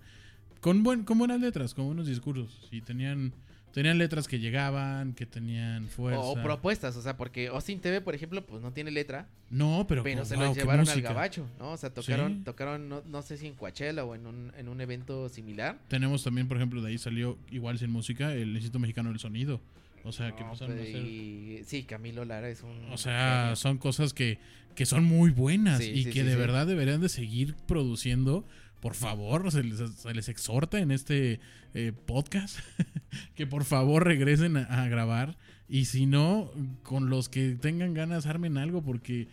[0.62, 2.68] Con, buen, con buenas letras, con buenos discursos.
[2.72, 3.34] Y tenían,
[3.72, 6.20] tenían letras que llegaban, que tenían fuerza.
[6.22, 9.86] O, o propuestas, o sea, porque Austin TV, por ejemplo, pues no tiene letra, no,
[9.88, 11.74] pero, pero se wow, lo qué llevaron al gabacho, ¿no?
[11.74, 12.44] O sea, tocaron, Sí.
[12.46, 15.78] tocaron, no, no sé si en Coachella o en un, en un evento similar.
[15.88, 19.62] Tenemos también, por ejemplo, de ahí salió igual sin música el Instituto Mexicano del Sonido.
[20.06, 20.96] O sea, que a pues, hacer...
[20.96, 22.92] y- sí, Camilo Lara es un...
[22.92, 24.38] O sea, son cosas que,
[24.76, 28.46] que son muy buenas Sí, y sí, que sí, de verdad deberían de seguir produciendo.
[28.82, 31.40] Por favor, se les, se les exhorta en este
[31.74, 32.60] eh, podcast
[33.36, 35.38] que por favor regresen a, a grabar.
[35.68, 36.52] Y si no,
[36.84, 39.28] con los que tengan ganas, armen algo porque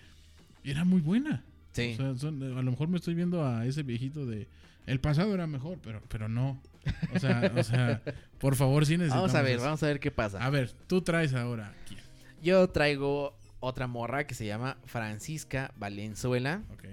[0.64, 1.44] era muy buena.
[1.72, 1.92] Sí.
[1.92, 4.48] O sea, son- a lo mejor me estoy viendo a ese viejito de...
[4.87, 6.61] El pasado era mejor, pero, pero no.
[7.14, 8.03] O sea, o sea,
[8.38, 9.33] por favor, sí necesitamos...
[9.33, 9.64] vamos a ver, eso.
[9.64, 10.45] vamos a ver qué pasa.
[10.45, 11.75] A ver, tú traes ahora...
[11.87, 12.01] ¿quién?
[12.42, 16.62] Yo traigo otra morra que se llama Francisca Valenzuela.
[16.73, 16.85] Ok.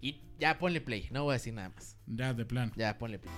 [0.00, 1.96] Y ya ponle play, no voy a decir nada más.
[2.06, 2.72] Ya, de plan.
[2.76, 3.34] Ya ponle play.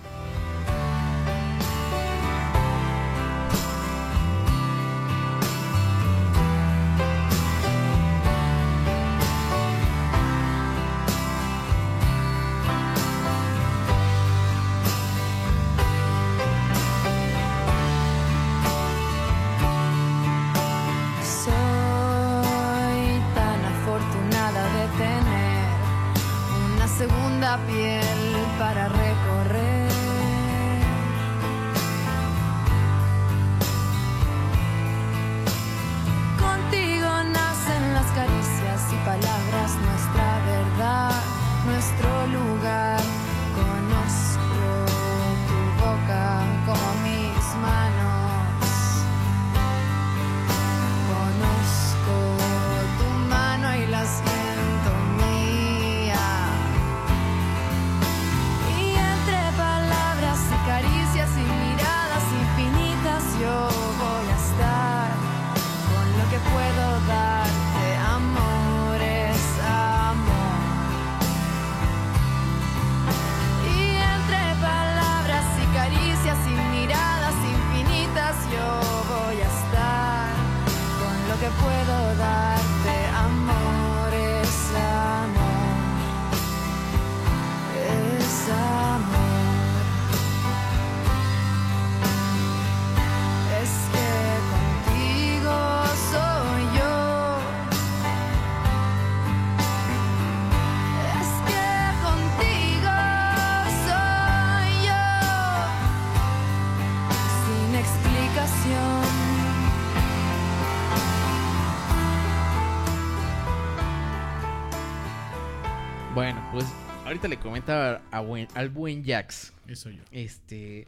[117.21, 119.53] Ahorita le comentaba a buen- al buen Jax.
[119.67, 120.03] Eso yo.
[120.11, 120.87] Este.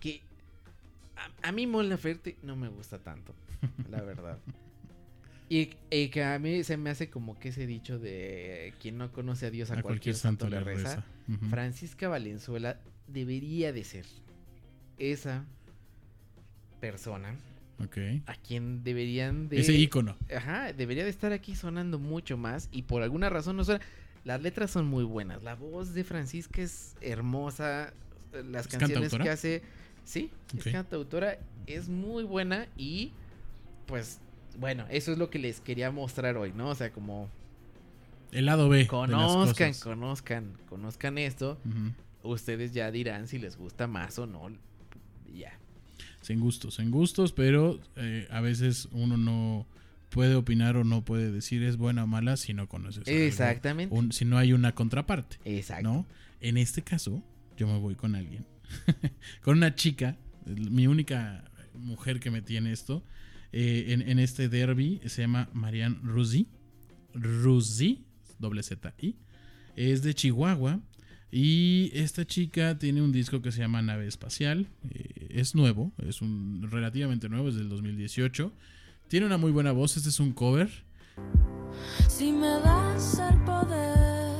[0.00, 0.22] Que.
[1.16, 3.34] A, a mí Mon Laferte no me gusta tanto.
[3.90, 4.38] La verdad.
[5.48, 9.12] Y, y que a mí se me hace como que ese dicho de quien no
[9.12, 11.04] conoce a Dios a, cualquier, santo, le reza.
[11.50, 14.06] Francisca Valenzuela debería de ser
[14.98, 15.44] esa
[16.80, 17.36] persona
[17.82, 17.96] Ok.
[18.26, 19.60] a quien deberían de...
[19.60, 20.16] Ese ícono.
[20.34, 23.84] Ajá, debería de estar aquí sonando mucho más y por alguna razón no suena.
[24.26, 25.42] Las letras son muy buenas.
[25.44, 27.94] La voz de Francisca es hermosa.
[28.32, 29.24] Las ¿Es canciones cantautora?
[29.24, 29.62] que hace,
[30.04, 30.66] sí, Ok.
[30.66, 33.12] es cantautora, es muy buena y
[33.86, 34.18] pues
[34.58, 36.68] bueno, eso es lo que les quería mostrar hoy, ¿no?
[36.70, 37.28] O sea, como
[38.32, 38.86] El lado B.
[38.88, 41.56] conozcan, conozcan, conozcan esto.
[42.24, 44.50] Ustedes ya dirán si les gusta más o no.
[45.32, 45.52] Ya.
[46.20, 49.66] Sin gustos, en gustos, pero eh, a veces uno no
[50.16, 53.06] puede opinar o no puede decir es buena o mala si no conoces.
[53.06, 53.94] algo, Exactamente.
[53.94, 55.36] un- si no hay una contraparte.
[55.44, 55.82] Exacto.
[55.88, 56.06] ¿no?
[56.40, 57.22] En este caso,
[57.56, 58.44] yo me voy con alguien.
[59.42, 63.04] con una chica, mi única mujer que metí en esto.
[63.52, 66.48] eh, en, en este derby se llama Marianne Ruzi.
[67.14, 68.04] Ruzi,
[68.38, 69.16] doble Z I.
[69.76, 70.80] Es de Chihuahua.
[71.30, 74.68] Y esta chica tiene un disco que se llama Nave Espacial.
[74.90, 78.52] eh, es nuevo, es un relativamente nuevo, es del 2018.
[79.08, 79.96] Tiene una muy buena voz.
[79.96, 80.68] Este es un cover.
[82.08, 84.34] Si me das el poder,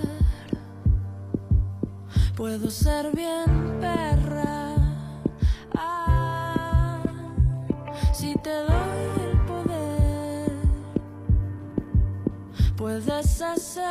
[2.35, 4.74] puedo ser bien perra.
[5.74, 7.00] Ah,
[8.12, 10.50] si te doy el poder,
[12.76, 13.87] puedes hacer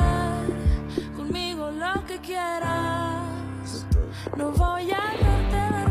[1.16, 3.86] conmigo lo que quieras.
[4.36, 5.85] No voy a darte,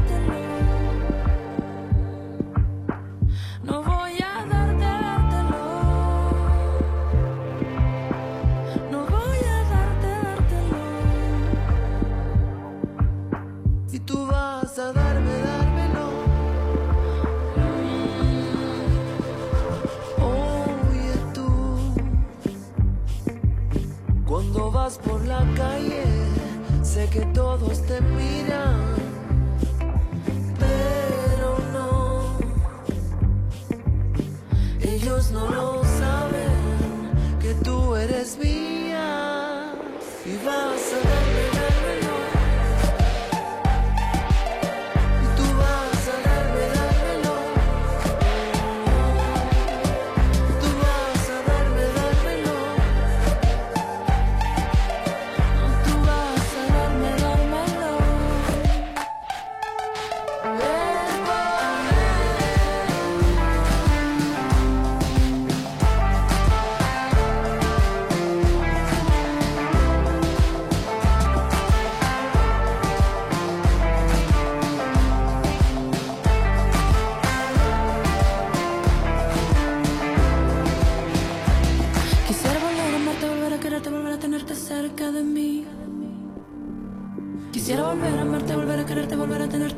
[24.94, 26.04] por la calle,
[26.84, 28.84] sé que todos te miran,
[30.60, 32.38] pero no.
[34.82, 38.85] Ellos no lo saben que tú eres mía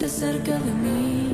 [0.09, 1.33] cerca de mí.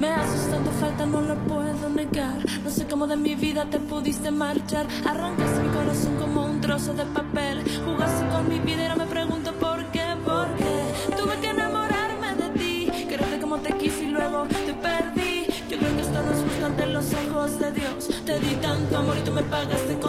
[0.00, 2.38] Me haces tanto falta, no lo puedo negar.
[2.64, 4.86] No sé cómo de mi vida te pudiste marchar.
[5.06, 7.62] Arrancaste mi corazón como un trozo de papel.
[7.84, 11.16] Jugaste con mi vida y ahora me pregunto por qué, por qué.
[11.16, 12.90] Tuve que enamorarme de ti.
[13.08, 15.46] Quererte como te quise y luego te perdí.
[15.68, 18.08] Yo creo que esto no es justo ante los ojos de Dios.
[18.24, 19.99] Te di tanto amor y tú me pagaste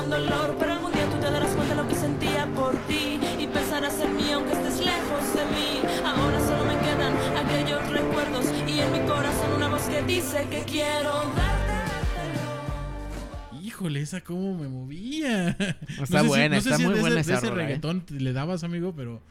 [10.07, 11.71] dice que quiero darte.
[13.63, 15.55] Híjole, esa cómo me movía.
[16.01, 17.65] Está buena, está muy buena ese, esa de ese rola, ¿eh?
[17.67, 19.21] reggaetón le dabas, amigo, pero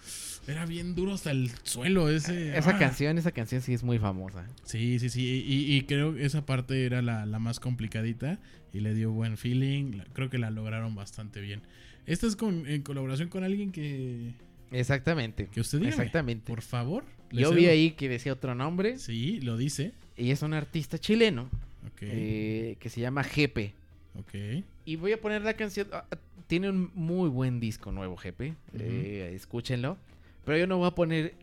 [0.47, 2.57] era bien duro hasta el suelo ese.
[2.57, 2.79] Esa ah.
[2.79, 4.47] canción, esa canción sí es muy famosa.
[4.65, 5.45] Sí, sí, sí.
[5.47, 8.39] Y, y creo que esa parte era la, la más complicadita
[8.73, 10.01] y le dio buen feeling.
[10.13, 11.63] Creo que la lograron bastante bien.
[12.07, 14.35] Esta es con, en colaboración con alguien que,
[14.71, 15.49] Exactamente.
[15.49, 15.91] que usted diga.
[15.91, 16.45] Exactamente.
[16.47, 17.05] Por favor.
[17.31, 17.55] Yo cedo.
[17.55, 18.99] vi ahí que decía otro nombre.
[18.99, 19.93] Sí, lo dice.
[20.17, 21.49] Y es un artista chileno
[21.87, 22.03] Ok.
[22.03, 23.73] eh, que se llama Jepe.
[24.19, 24.65] ok.
[24.85, 25.89] Y voy a poner la canción.
[25.93, 28.55] ah, ah, Tiene un muy buen disco nuevo, Jepe.
[28.75, 29.97] eh, escúchenlo.
[30.45, 31.35] Pero yo no voy a poner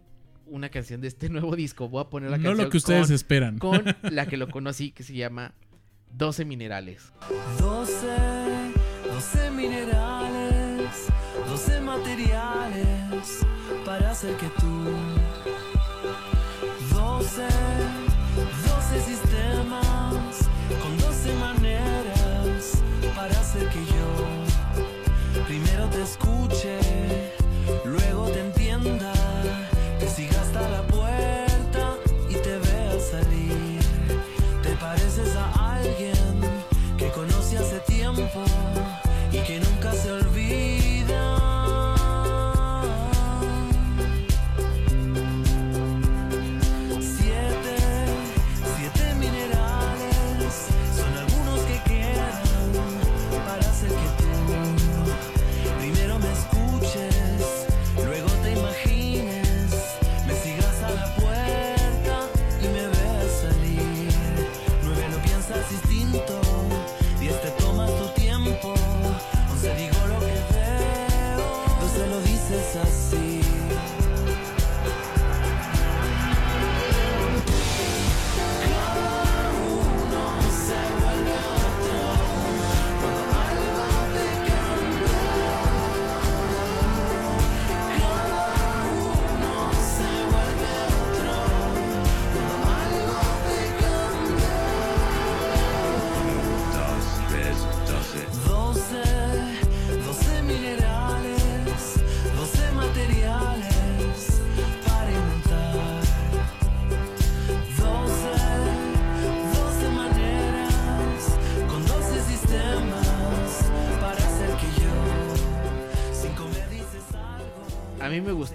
[0.47, 1.88] una canción de este nuevo disco.
[1.89, 3.57] Voy a poner la No canción lo que ustedes con, esperan.
[3.57, 5.53] con la que lo conocí, que se llama
[6.13, 7.11] 12 Minerales.
[7.59, 7.93] 12,
[9.11, 11.07] 12 minerales,
[11.47, 13.45] 12 materiales
[13.86, 14.84] para hacer que tú.
[16.91, 17.47] 12, 12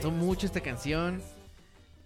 [0.02, 1.20] gustó mucho esta canción.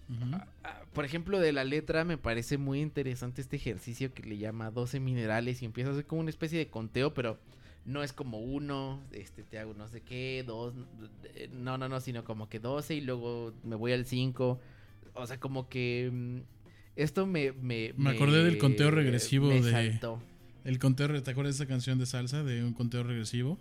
[0.08, 0.36] Ujú.
[0.64, 4.70] Ah, Por ejemplo, de la letra me parece muy interesante este ejercicio que le llama
[4.70, 7.38] 12 minerales y empieza a hacer como una especie de conteo, pero
[7.84, 10.74] no es como uno, este, te hago no sé qué, dos,
[11.34, 14.60] eh, no, no, no, sino como que 12 y luego me voy al 5.
[15.14, 16.38] O sea, como que mm,
[16.96, 17.52] esto me...
[17.52, 20.22] Me, Me acordé del conteo regresivo me de- saltó.
[20.64, 22.42] El conteo, ¿te acuerdas de esa canción de salsa?
[22.42, 23.56] De un conteo regresivo.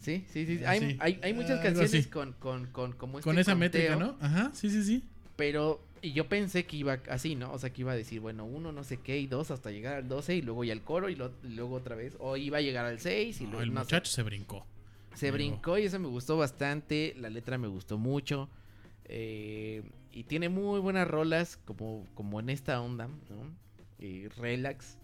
[0.00, 0.60] Sí, sí, sí.
[0.64, 0.96] Ah, Hay, sí.
[1.00, 3.70] hay, hay muchas Algo canciones con, con, con, como este Con esa conteo.
[3.70, 4.16] métrica, ¿no?
[4.20, 5.02] Ajá, sí, sí, sí.
[5.36, 7.52] Pero, y yo pensé que iba así, ¿no?
[7.52, 9.94] O sea, que iba a decir, bueno, uno no sé qué y dos hasta llegar
[9.94, 12.16] al 12 y luego ya al coro y, lo- y luego otra vez.
[12.20, 13.86] O iba a llegar al 6 y No, luego el no sé.
[13.86, 14.66] muchacho se brincó.
[15.14, 17.14] se brincó y eso me gustó bastante.
[17.18, 18.48] La letra me gustó mucho.
[19.06, 19.82] eh,
[20.12, 23.50] y tiene muy buenas rolas como, como en esta onda, ¿no?
[23.98, 24.96] Y relax.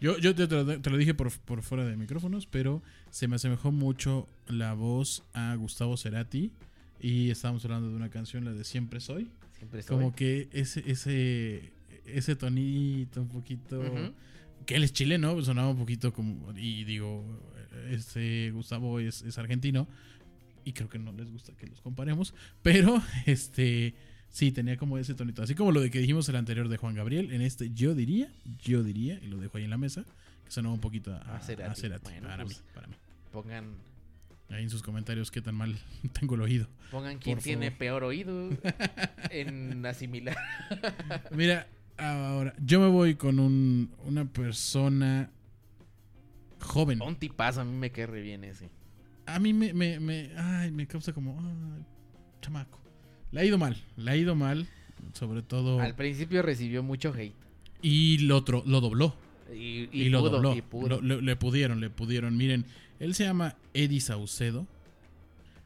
[0.00, 3.28] Yo, yo te, te lo, te lo dije por, por fuera de micrófonos, pero se
[3.28, 6.52] me asemejó mucho la voz a Gustavo Cerati.
[7.00, 9.28] Y estábamos hablando de una canción, la de Siempre Soy.
[9.56, 9.96] Siempre soy.
[9.96, 11.72] Como que ese, ese,
[12.06, 13.82] ese tonito un poquito...
[14.66, 16.52] Que él es chileno, sonaba un poquito como...
[16.56, 17.24] Y digo,
[17.88, 19.88] este Gustavo es, es argentino.
[20.64, 22.34] Y creo que no les gusta que los comparemos.
[22.62, 23.94] Pero, este...
[24.30, 25.42] Sí, tenía como ese tonito.
[25.42, 27.32] Así como lo de que dijimos el anterior de Juan Gabriel.
[27.32, 28.30] En este yo diría,
[28.62, 30.04] yo diría, y lo dejo ahí en la mesa,
[30.48, 31.70] que sonaba un poquito a, A Cerati.
[31.70, 32.58] a Cerati, Bueno, para pues.
[32.58, 32.94] mí, para mí.
[33.32, 33.74] Pongan,
[34.50, 35.78] Ahí en sus comentarios qué tan mal
[36.18, 36.66] tengo el oído.
[36.90, 38.48] pongan quien Por tiene peor oído
[39.30, 40.36] en asimilar.
[41.32, 41.68] Mira,
[41.98, 45.30] ahora, yo me voy con un, una persona
[46.60, 47.00] joven.
[47.02, 48.70] Un tipazo, a mí me cae re bien ese.
[49.26, 51.84] A mí me, me, me, ay, me causa como, ay,
[52.40, 52.80] chamaco.
[53.30, 54.66] Le ha ido mal, le ha ido mal,
[55.12, 55.80] sobre todo.
[55.80, 57.34] Al principio recibió mucho hate.
[57.82, 59.14] Y lo, otro, lo dobló.
[59.52, 60.54] Y, Y, y lo pudo, dobló.
[60.56, 61.00] y pudo.
[61.00, 62.36] Lo- le, pudieron, le pudieron.
[62.36, 62.64] Miren,
[63.00, 64.66] él se llama Eddie Saucedo,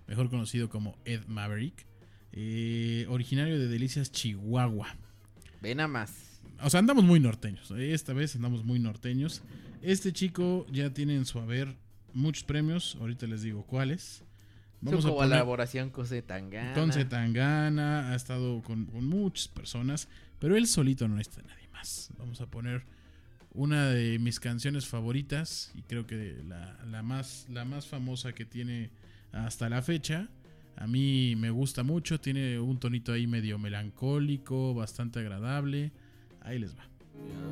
[0.06, 1.86] mejor conocido como Ed Maverick,
[2.32, 4.94] eh, originario de Delicias, Chihuahua.
[5.60, 6.40] Ve nada más.
[6.62, 7.70] O sea, andamos muy norteños.
[7.72, 9.42] Esta vez andamos muy norteños.
[9.82, 11.74] Este chico ya tiene en su haber
[12.12, 12.96] muchos premios.
[13.00, 14.22] Ahorita les digo cuáles.
[14.80, 16.74] Vamos Su a poner colaboración con Zetangana.
[16.74, 18.10] con Zetangana.
[18.10, 20.08] Ha estado con, con muchas personas.
[20.38, 22.10] Pero él solito no necesita nadie más.
[22.18, 22.84] Vamos a poner
[23.54, 25.72] una de mis canciones favoritas.
[25.74, 28.90] Y creo que la, la más, la más famosa que tiene
[29.32, 30.28] hasta la fecha.
[30.76, 32.20] A mí me gusta mucho.
[32.20, 34.74] Tiene un tonito ahí medio melancólico.
[34.74, 35.92] Bastante agradable.
[36.40, 36.88] Ahí les va.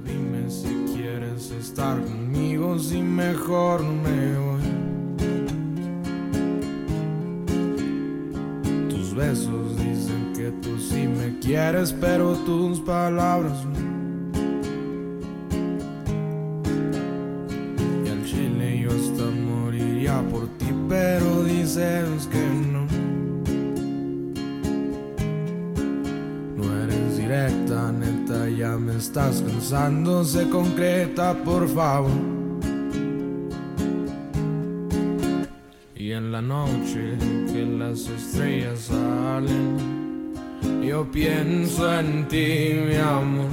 [0.05, 4.63] Dime si quieres estar conmigo, si mejor me voy.
[8.89, 14.10] Tus besos dicen que tú sí me quieres, pero tus palabras no.
[29.01, 32.11] Estás cansando, se concreta, por favor.
[35.97, 37.17] Y en la noche
[37.51, 40.35] que las estrellas salen,
[40.83, 43.49] yo pienso en ti, mi amor.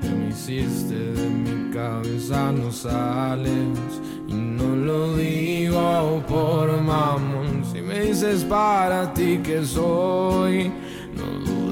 [0.00, 3.90] Que me hiciste de mi cabeza, no sales.
[4.28, 7.64] Y no lo digo por mamón.
[7.72, 10.70] Si me dices para ti que soy,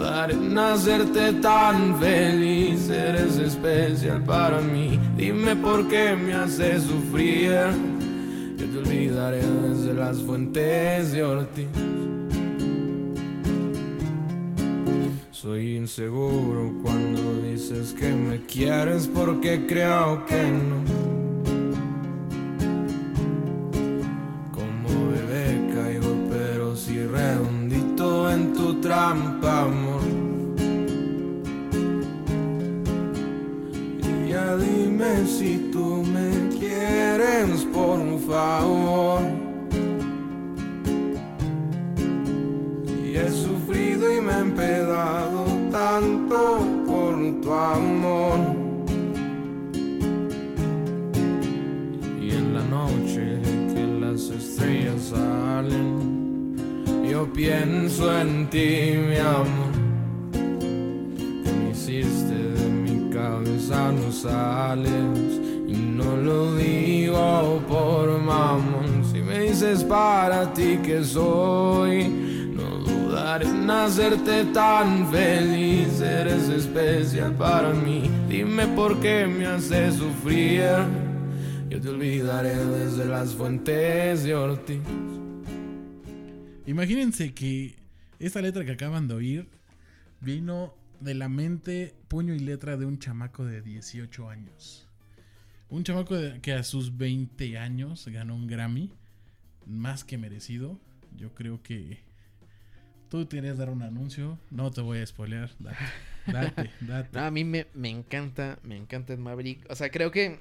[0.00, 2.88] no dudaré en hacerte tan feliz.
[2.88, 4.98] Eres especial para mí.
[5.16, 7.52] Dime por qué me haces sufrir.
[8.56, 11.68] Yo te olvidaré desde las fuentes de Ortiz.
[15.30, 20.84] Soy inseguro cuando dices que me quieres porque creo que no.
[24.52, 29.66] Como bebé caigo pero si redondito en tu trampa,
[35.26, 39.20] si tú me quieres, por favor.
[43.04, 48.38] Y he sufrido y me he empedado tanto por tu amor.
[52.20, 53.40] Y en la noche
[53.74, 56.56] que las estrellas salen,
[57.10, 59.69] yo pienso en ti, mi amor.
[63.92, 65.40] No sales.
[65.66, 69.04] Y no lo digo por mamón.
[69.10, 72.08] Si me dices para ti que soy,
[72.54, 76.00] no dudaré en hacerte tan feliz.
[76.00, 78.10] Eres especial para mí.
[78.28, 80.62] Dime por qué me haces sufrir.
[81.68, 84.80] Yo te olvidaré desde las fuentes de Ortiz.
[86.66, 87.76] Imagínense que
[88.18, 89.48] esta letra que acaban de oír
[90.20, 94.86] vino de la mente, puño y letra de un chamaco de 18 años.
[95.68, 98.92] Un chamaco de- que a sus 20 años ganó un Grammy,
[99.66, 100.78] más que merecido.
[101.16, 101.98] Yo creo que
[103.08, 105.76] tú tienes que dar un anuncio, no te voy a spoilear, date,
[106.26, 107.08] date, date.
[107.18, 109.66] No, a mí me, me encanta, me encanta Ed Maverick.
[109.70, 110.38] O sea, creo que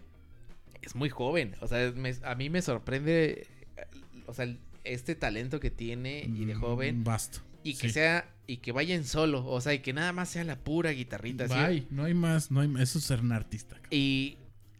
[0.81, 1.55] es muy joven.
[1.61, 3.47] O sea, me- a mí me sorprende,
[3.77, 3.87] eh,
[4.27, 7.03] o sea, el- este talento que tiene y de Mm, joven.
[7.03, 7.39] Basto.
[7.63, 7.93] Y que sí.
[7.95, 9.45] sea, y que vaya en solo.
[9.45, 11.47] O sea, y que nada más sea la pura guitarrita.
[11.47, 11.53] ¿sí?
[11.53, 12.81] Bye, no hay más, no hay más.
[12.81, 13.75] Eso es ser un artista.
[13.75, 13.89] cabrón.
[13.91, 14.37] Y,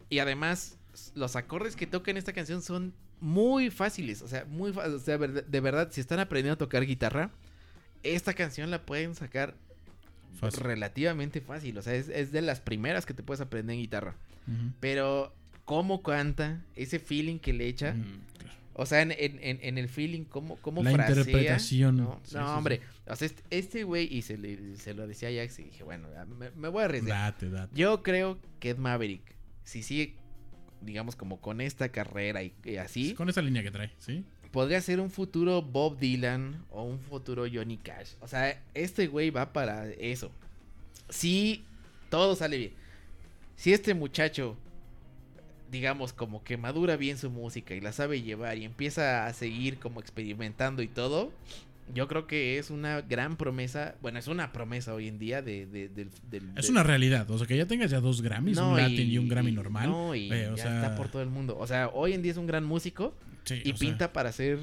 [0.10, 0.78] y además,
[1.14, 4.24] los acordes que toca en esta canción son muy fáciles.
[4.24, 7.30] O sea, muy o sea, de verdad, si están aprendiendo a tocar guitarra,
[8.02, 9.54] esta canción la pueden sacar
[10.40, 10.62] Fácil.
[10.62, 11.78] relativamente fácil.
[11.78, 14.16] O sea, es, es de las primeras que te puedes aprender en guitarra.
[14.80, 15.32] Pero,
[15.64, 17.94] cómo canta, ese feeling que le echa.
[17.94, 18.22] Mm.
[18.80, 21.98] O sea, en, en- en- el feeling, cómo, cómo La frasea, interpretación.
[21.98, 22.82] No, Sí, no, sí, hombre.
[23.08, 25.84] O sea, este- este güey, y se, le- se lo decía a Jax, y dije,
[25.84, 26.08] bueno,
[26.38, 27.34] me, me voy a arriesgar.
[27.34, 27.76] Date, date.
[27.76, 30.16] Yo creo que Ed Maverick, si sigue,
[30.82, 34.24] digamos, como con esta carrera y, y así, Con esa línea que trae, ¿sí?
[34.52, 38.14] podría ser un futuro Bob Dylan o un futuro Johnny Cash.
[38.22, 40.32] O sea, este güey va para eso.
[41.10, 41.64] Si
[42.10, 42.74] todo sale bien.
[43.56, 44.58] Si este muchacho,
[45.72, 49.78] digamos, como que madura bien su música y la sabe llevar y empieza a seguir
[49.78, 51.32] como experimentando y todo,
[51.94, 53.96] yo creo que es una gran promesa.
[54.02, 55.68] Bueno, es una promesa hoy en día de,
[56.56, 57.30] Es una realidad.
[57.32, 59.90] O sea, que ya tengas ya dos Grammys, un Latin y, un Grammy y- normal.
[59.90, 61.58] No, y eh, o ya sea, está por todo el mundo.
[61.60, 64.60] O sea, hoy en día es un gran músico sí, y sea, pinta para ser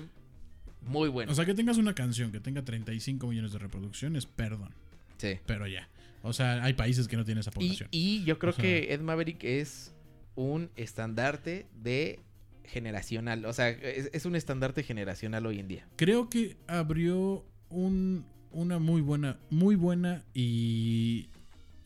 [0.82, 1.32] muy bueno.
[1.32, 4.70] O sea, que tengas una canción que tenga 35 millones de reproducciones, perdón.
[5.18, 5.38] sí.
[5.46, 5.88] Pero ya.
[6.22, 7.88] O sea, hay países que no tienen esa Y, población.
[7.92, 9.92] y yo creo O sea- que Ed Maverick es
[10.36, 12.20] un estandarte de
[12.64, 13.44] generacional.
[13.46, 15.86] O sea, es, es un estandarte generacional hoy en día.
[15.96, 21.28] Creo que abrió un, una muy buena, muy buena y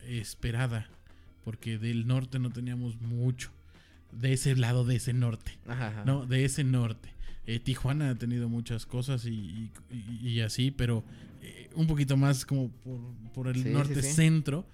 [0.07, 0.89] esperada.
[1.43, 3.51] Porque del norte no teníamos mucho.
[4.11, 5.57] De ese lado, de ese norte.
[5.67, 6.05] Ajá, ajá.
[6.05, 7.09] No, de ese norte.
[7.47, 11.03] Eh, Tijuana ha tenido muchas cosas y, y- y- y así, pero
[11.41, 12.99] eh, un poquito más como por,
[13.33, 14.13] por el Sí, sí, norte sí.
[14.13, 14.67] centro.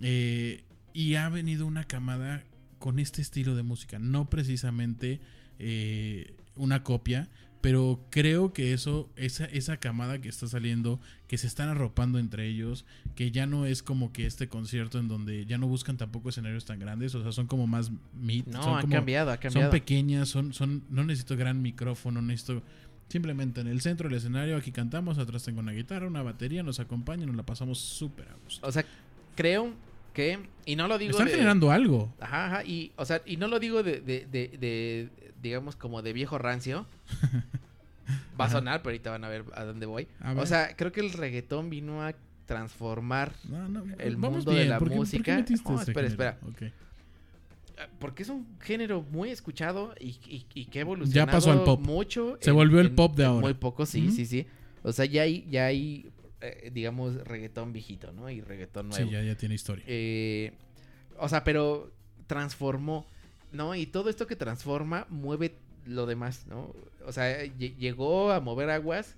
[0.00, 0.62] eh,
[0.94, 2.44] y ha venido una camada
[2.82, 4.00] con este estilo de música.
[4.00, 5.20] No precisamente
[5.60, 7.28] eh, una copia,
[7.60, 12.48] pero creo que eso, esa, esa camada que está saliendo, que se están arropando entre
[12.48, 16.30] ellos, que ya no es como que este concierto en donde ya no buscan tampoco
[16.30, 19.34] escenarios tan grandes, o sea, son como más mid, No, son ha como- cambiado, ha
[19.34, 19.70] son cambiado.
[19.70, 22.64] pequeñas, son, son, no necesito gran micrófono, necesito
[23.08, 26.80] simplemente en el centro del escenario, aquí cantamos, atrás tengo una guitarra, una batería, nos
[26.80, 28.66] acompaña, nos la pasamos súper a gusto.
[28.66, 28.84] O sea,
[29.36, 29.72] creo
[30.12, 30.38] que.
[30.66, 31.10] Y no lo digo.
[31.12, 32.12] Están de- generando algo.
[32.20, 32.64] Ajá, ajá.
[32.64, 35.08] Y, o sea, y no lo digo de, de, de,
[35.42, 36.86] digamos, como de viejo rancio.
[38.40, 40.08] Va a sonar, pero ahorita van a ver a dónde voy.
[40.20, 42.14] A O sea, creo que el reggaetón vino a
[42.46, 46.08] transformar No, no, El mundo de la ¿por qué- por qué música- No, espera, género?
[46.08, 46.38] espera.
[47.78, 51.62] Ah, Porque es un género muy escuchado y, y, y que ha evolucionado pasó al
[51.64, 51.80] pop.
[51.80, 52.36] mucho.
[52.40, 53.40] Se volvió el pop de en ahora.
[53.42, 54.46] Muy poco, sí, sí, sí.
[54.82, 56.10] O sea, ya hay, ya hay
[56.42, 58.28] eh, digamos, reggaetón viejito, ¿no?
[58.30, 59.06] Y reggaetón nuevo.
[59.06, 59.84] Sí, ya, ya tiene historia.
[59.88, 60.52] Eh,
[61.18, 61.92] o sea, pero
[62.26, 63.06] transformó,
[63.52, 63.74] ¿no?
[63.74, 65.54] Y todo esto que transforma mueve
[65.86, 66.74] lo demás, ¿no?
[67.06, 69.16] O sea, lle- llegó a mover aguas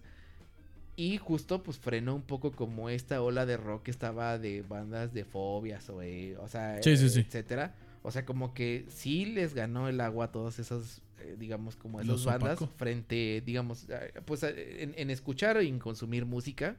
[0.97, 5.13] y justo pues frenó un poco como esta ola de rock que estaba de bandas
[5.13, 7.21] de fobias o, eh, o sea, Sí, sí, eh, sí.
[7.21, 7.75] etcétera.
[8.03, 11.99] O sea, como que sí les ganó el agua a todas esas, eh, digamos, como
[12.01, 13.87] esas Los bandas frente, digamos,
[14.25, 16.77] pues en, en escuchar y en consumir música.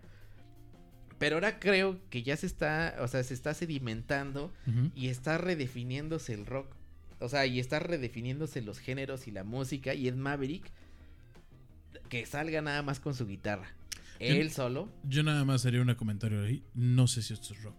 [1.18, 4.54] Pero ahora creo que ya se está, o sea, se está sedimentando
[4.96, 6.76] y está redefiniéndose el rock.
[7.20, 9.94] O sea, y está redefiniéndose los géneros y la música.
[9.94, 10.70] Y es Maverick
[12.10, 13.74] que salga nada más con su guitarra.
[14.20, 16.64] Él solo, Yo nada más haría un comentario ahí.
[16.74, 17.76] No sé si esto es rock.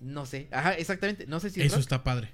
[0.00, 0.48] no sé.
[0.50, 1.26] Ajá, exactamente.
[1.26, 1.80] No sé si es Eso rock.
[1.82, 2.30] está padre.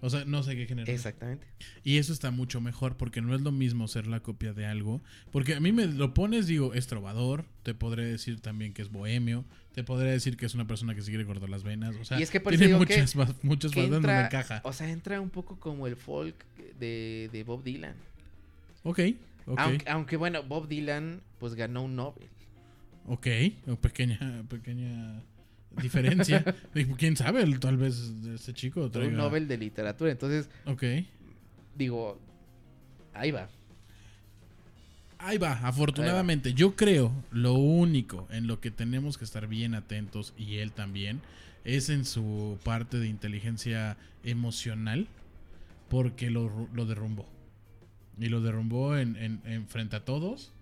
[0.00, 0.86] O sea, no sé qué género.
[0.90, 0.94] es.
[0.96, 1.46] Exactamente.
[1.82, 5.00] Y eso está mucho mejor porque no es lo mismo ser la copia de algo.
[5.32, 7.44] Porque a mí me lo pones, digo, es trovador.
[7.64, 9.44] Te podré decir también que es bohemio.
[9.74, 11.96] Te podré decir que es una persona que se quiere cortar las venas.
[11.96, 14.60] O sea, Y es que por tiene digo que- muchas, muchas Que entra, encaja.
[14.64, 16.36] o sea, entra un poco como el folk
[16.78, 17.94] de, de Bob Dylan.
[18.84, 19.00] Ok,
[19.46, 22.28] ok, Aunque, aunque, bueno, Bob Dylan pues ganó un Nobel.
[23.06, 23.26] ok.
[23.80, 25.22] Pequeña, pequeña
[25.80, 26.44] diferencia.
[26.98, 27.44] ¿Quién sabe?
[27.58, 29.10] Tal vez ese chico traiga...
[29.10, 30.10] Un Nobel de literatura.
[30.10, 30.84] Entonces, Ok.
[31.76, 32.20] digo,
[33.14, 33.48] ahí va.
[35.18, 36.54] Ahí va, afortunadamente.
[36.54, 41.20] Yo creo lo único en lo que tenemos que estar bien atentos, y él también,
[41.64, 45.08] es en su parte de inteligencia emocional,
[45.88, 47.28] porque lo, lo derrumbó.
[48.20, 50.52] Y lo derrumbó en, en- en frente a todos.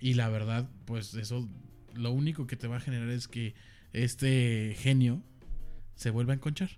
[0.00, 1.46] Y la verdad, pues eso,
[1.94, 3.54] lo único que te va a generar es que
[3.92, 5.22] este genio
[5.94, 6.70] se vuelva a enconchar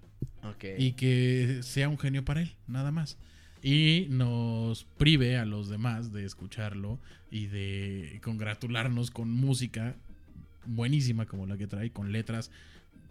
[0.78, 3.18] y que sea un genio para él, nada más.
[3.62, 6.98] Y nos prive a los demás de escucharlo
[7.30, 9.96] y de congratularnos con música
[10.66, 12.50] buenísima como la que trae, con letras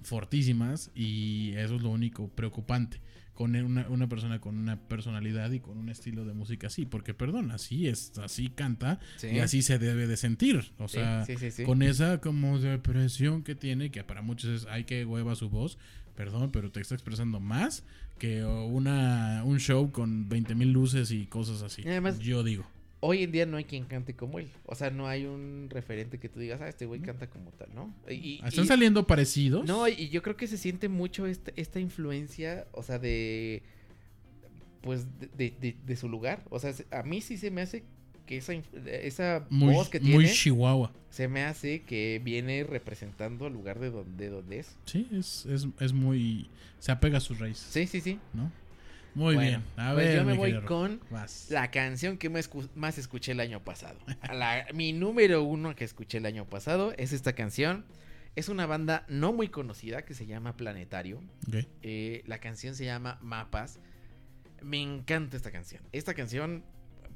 [0.03, 2.99] fortísimas y eso es lo único preocupante.
[3.41, 7.15] Con una, una persona con una personalidad y con un estilo de música así, porque
[7.15, 9.29] perdón, así es, así canta Sí.
[9.29, 10.73] y así se debe de sentir.
[10.77, 14.83] O Sí, sea, sí, con esa como depresión que tiene, que para muchos es, ay,
[14.83, 15.79] que hueva su voz,
[16.15, 17.83] perdón, pero te está expresando más
[18.19, 21.81] que una, un show con 20 mil luces y cosas así.
[21.87, 22.65] Además- yo digo.
[23.03, 24.47] Hoy en día no hay quien cante como él.
[24.65, 27.69] O sea, no hay un referente que tú digas, ah, este güey canta como tal,
[27.73, 27.93] ¿no?
[28.07, 29.65] Y, ¿Están y- saliendo parecidos?
[29.65, 33.63] No, y yo creo que se siente mucho esta, esta influencia, o sea, de.
[34.81, 36.43] Pues de, de- de- de su lugar.
[36.49, 37.83] O sea, se- a mí sí se me hace
[38.25, 40.91] que esa, inf- esa muy, voz que muy tiene chihuahua.
[41.09, 44.75] se me hace que viene representando al lugar de donde, de donde es.
[44.85, 46.49] Sí, es, es, es muy...
[46.79, 48.19] Se apega a sus raíces, Sí, sí, sí.
[48.33, 48.51] ¿no?
[49.13, 49.63] Muy Bueno, bien.
[49.75, 51.47] A pues ver, yo me voy con Vas.
[51.49, 53.99] la canción que más, más escuché el año pasado.
[54.31, 57.83] La- mi número uno que escuché el año pasado es esta canción.
[58.37, 61.21] Es una banda no muy conocida que se llama Planetario.
[61.81, 63.79] Eh, la canción se llama Mapas.
[64.61, 65.81] Me encanta esta canción.
[65.91, 66.63] Esta canción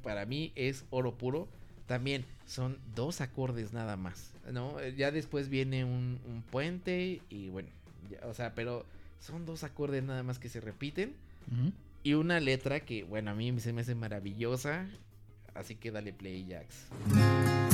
[0.02, 1.48] para mí es oro puro.
[1.86, 4.32] También son dos acordes nada más.
[4.52, 4.78] ¿no?
[4.80, 7.70] Eh, Ya después viene un, un puente y bueno,
[8.10, 8.84] ya, o sea, pero
[9.20, 11.14] son dos acordes nada más que se repiten.
[11.50, 11.72] Ujú.
[12.06, 14.86] Y una letra que, bueno, a mí se me hace maravillosa.
[15.54, 17.65] Así que dale play, Jax.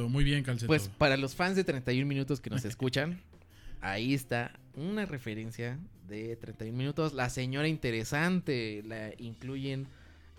[0.00, 0.08] Calceto.
[0.08, 0.66] Muy bien, Calceto.
[0.66, 3.20] Pues para los fans de 31 minutos que nos escuchan,
[3.80, 5.78] ahí está una referencia
[6.08, 7.12] de 31 minutos.
[7.12, 9.86] La señora interesante, la incluyen,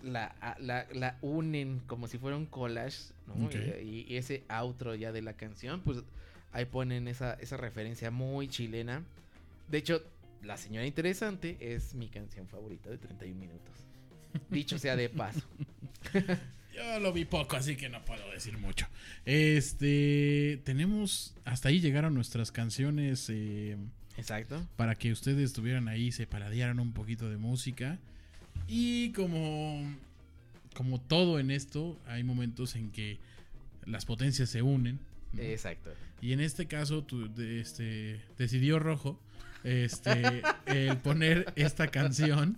[0.02, 3.12] la, la, la unen como si fuera un collage.
[3.82, 5.98] Y, y ese outro ya de la canción, pues
[6.52, 9.02] ahí ponen esa, esa referencia muy chilena.
[9.70, 10.02] De hecho,
[10.42, 13.72] la señora interesante es mi canción favorita de 31 minutos.
[14.50, 15.46] Dicho sea de paso.
[16.74, 18.86] Yo lo vi poco, así que no puedo decir mucho.
[19.26, 23.76] Este, tenemos, hasta ahí llegaron nuestras canciones eh,
[24.16, 24.66] Exacto.
[24.76, 27.98] para que ustedes estuvieran ahí, se paladearan un poquito de música.
[28.68, 29.82] Y como,
[30.74, 33.18] como todo en esto, hay momentos en que
[33.84, 34.98] las potencias se unen.
[35.32, 35.42] ¿no?
[35.42, 35.90] Exacto.
[36.20, 39.20] Y en este caso, tu- este, decidió Rojo
[39.64, 42.56] este, el poner esta canción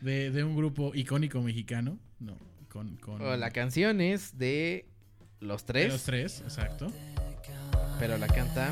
[0.00, 1.98] de, de un grupo icónico mexicano.
[2.18, 2.36] No,
[2.76, 4.86] con, con la canción es de
[5.40, 6.92] los de tres, los tres, exacto.
[7.98, 8.68] pero la canta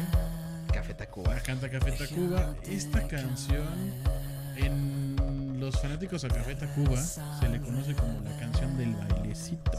[0.73, 1.35] Café Tacuba.
[1.35, 2.55] La canta Café Tacuba.
[2.65, 3.95] Esta canción,
[4.57, 9.73] en los fanáticos a Café Tacuba, se le conoce como la canción del bailecito.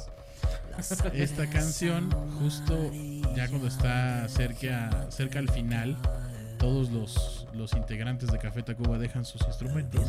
[1.14, 2.92] Esta canción, justo
[3.36, 5.98] ya cuando está cerca, cerca al final,
[6.58, 10.01] todos los, los integrantes de Café Tacuba dejan sus instrumentos,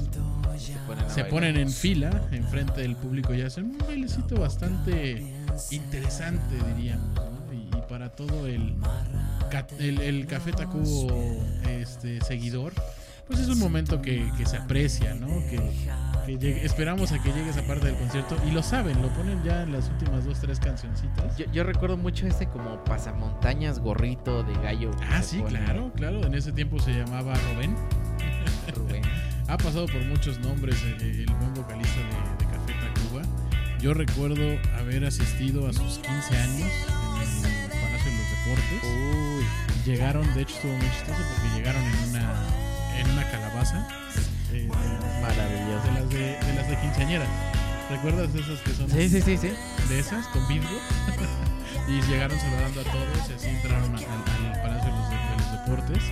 [0.58, 5.24] Se ponen, se ponen en fila enfrente del público y hacen un bailecito bastante
[5.70, 7.14] interesante, diríamos.
[7.14, 7.52] ¿no?
[7.52, 8.76] Y, y para todo el,
[9.78, 12.72] el, el Café Tacubo este, seguidor,
[13.26, 15.26] pues es un momento que, que se aprecia, ¿no?
[15.48, 15.60] Que,
[16.26, 19.42] que llegue- esperamos a que llegue esa parte del concierto y lo saben, lo ponen
[19.42, 21.36] ya en las últimas dos, tres cancioncitas.
[21.36, 24.90] Yo, yo recuerdo mucho ese como pasamontañas gorrito de gallo.
[25.10, 26.24] Ah, sí, pone claro, claro.
[26.26, 27.74] En ese tiempo se llamaba Rubén.
[28.74, 29.02] Rubén.
[29.48, 33.22] Ha pasado por muchos nombres eh, el buen vocalista de, de Café Tacuba.
[33.78, 34.42] Yo recuerdo
[34.76, 36.68] haber asistido a sus 15 años
[37.22, 38.82] en el Palacio de los Deportes.
[38.82, 39.44] Uy,
[39.84, 42.34] Llegaron, de hecho estuvo muy chistoso porque llegaron en una,
[42.98, 43.86] en una calabaza.
[44.52, 45.90] Eh, de, maravilloso.
[45.94, 47.28] las de, de las de quinceañeras.
[47.90, 49.50] ¿Recuerdas esas que son Sí, sí, sí, sí.
[49.88, 50.68] de esas con vidrio?
[51.88, 55.36] y llegaron saludando a todos y así entraron al, al Palacio de los, de- de
[55.38, 56.02] los Deportes.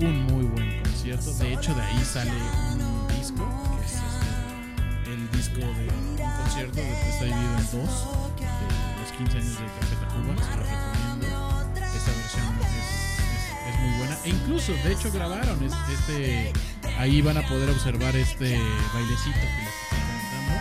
[0.00, 1.32] Un muy buen concierto.
[1.34, 3.44] De hecho, de ahí sale un disco,
[3.80, 8.06] que es este, el disco de un concierto, que está dividido en dos,
[8.38, 10.34] de los 15 años de Café Tacuba.
[10.36, 11.72] Se los recomiendo.
[11.74, 14.16] Esta versión es, es- es muy buena.
[14.24, 16.52] E incluso, de hecho, grabaron es- este.
[16.98, 18.58] Ahí van a poder observar este
[18.92, 20.60] bailecito que les estoy comentando.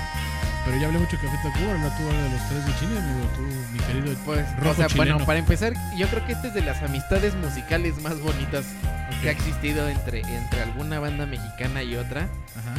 [0.66, 3.00] Pero ya hablé mucho de Café Tacuba, ahora tú hablas de los tres de Chile,
[3.00, 3.30] amigo.
[3.36, 3.42] Tú,
[3.74, 5.12] mi querido Pues, rojo o sea, chileno.
[5.14, 8.66] bueno, para empezar, yo creo que esta es de las amistades musicales más bonitas
[9.22, 12.24] que ha existido entre, entre alguna banda mexicana y otra.
[12.56, 12.74] Ajá.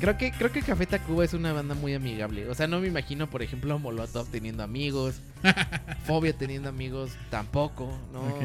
[0.00, 2.48] Creo que, creo que Café Tacuba es una banda muy amigable.
[2.48, 5.16] O sea, no me imagino, por ejemplo, Molotov teniendo amigos.
[6.06, 8.20] Fobia teniendo amigos tampoco, ¿no?
[8.20, 8.40] Ok.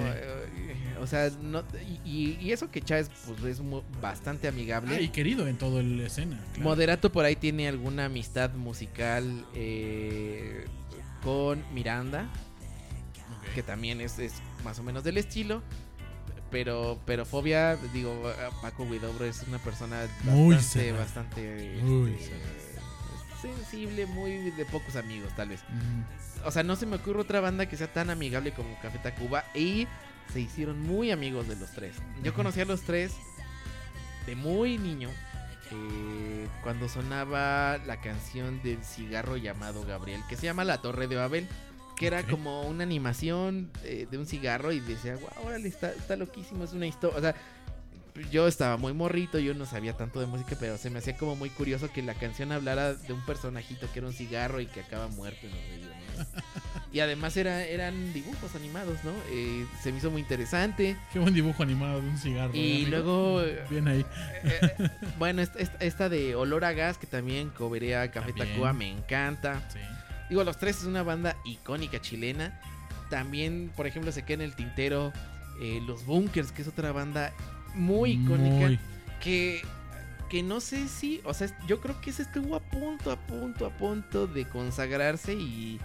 [1.01, 1.63] O sea, no,
[2.05, 3.61] y, y eso que Chávez pues, es
[4.01, 4.95] bastante amigable.
[4.95, 6.39] Ah, y querido en toda la escena.
[6.53, 6.69] claro.
[6.69, 10.65] Moderato por ahí tiene alguna amistad musical eh,
[11.23, 12.29] con Miranda,
[13.53, 14.33] que también es, es
[14.63, 15.61] más o menos del estilo.
[16.51, 18.31] Pero, pero Fobia, digo,
[18.61, 22.35] Paco Huidobro es una persona Muy bastante, bastante Muy este,
[23.41, 25.61] sensible, muy de pocos amigos, tal vez.
[26.45, 29.43] O sea, no se me ocurre otra banda que sea tan amigable como Café Tacuba.
[29.53, 29.87] Y
[30.31, 31.95] se hicieron muy amigos de los tres.
[32.23, 33.13] Yo conocí a los tres
[34.25, 35.09] de muy niño.
[35.71, 41.15] eh, cuando sonaba la canción del cigarro llamado Gabriel, que se llama La Torre de
[41.15, 41.47] Babel.
[41.95, 46.17] Que era como una animación eh, de un cigarro y decía, wow, órale, está, está
[46.17, 47.17] loquísimo, es una historia.
[47.17, 47.35] O sea,
[48.29, 51.37] yo estaba muy morrito, yo no sabía tanto de música, pero se me hacía como
[51.37, 54.81] muy curioso que la canción hablara de un personajito que era un cigarro y que
[54.81, 56.74] acaba muerto en los ríos, ¿no?
[56.95, 59.11] Y además era, eran dibujos animados, ¿no?
[59.29, 60.95] Eh, se me hizo muy interesante.
[61.11, 62.53] Qué buen dibujo animado de un cigarro.
[62.53, 64.05] ¿eh, Y luego, eh, Bien ahí.
[64.45, 64.89] eh,
[65.19, 68.47] bueno, esta, de Olor a Gas, que también coberea Café También.
[68.47, 69.61] Tacuba, me encanta.
[69.73, 69.79] Sí.
[70.29, 72.61] Digo, Los Tres es una banda icónica chilena.
[73.09, 75.11] También, por ejemplo, se queda en el tintero
[75.61, 77.33] eh, Los Bunkers, que es otra banda
[77.73, 78.67] muy icónica.
[78.67, 78.79] Muy.
[79.21, 79.61] Que,
[80.29, 83.65] que no sé si, o sea, yo creo que ese estuvo a punto, a punto,
[83.65, 85.77] a punto de consagrarse y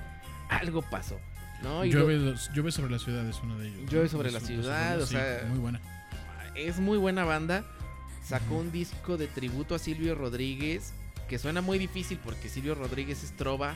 [0.51, 1.19] algo pasó,
[1.63, 1.85] ¿no?
[1.85, 3.91] Y lo- Llueve, llueve sobre la ciudad es uno de ellos.
[3.91, 5.81] Llueve sobre Es la ciudad, o sí, sea- Muy buena.
[6.55, 7.65] es muy buena banda.
[8.25, 10.93] Sacó un disco de tributo a Silvio Rodríguez,
[11.29, 13.75] que suena muy difícil porque Silvio Rodríguez es trova.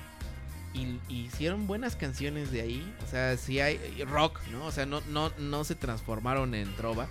[0.75, 2.95] Y, y hicieron buenas canciones de ahí.
[3.05, 4.67] O sea, sí hay rock, ¿no?
[4.67, 7.07] O sea, no, no, no se transformaron en trova.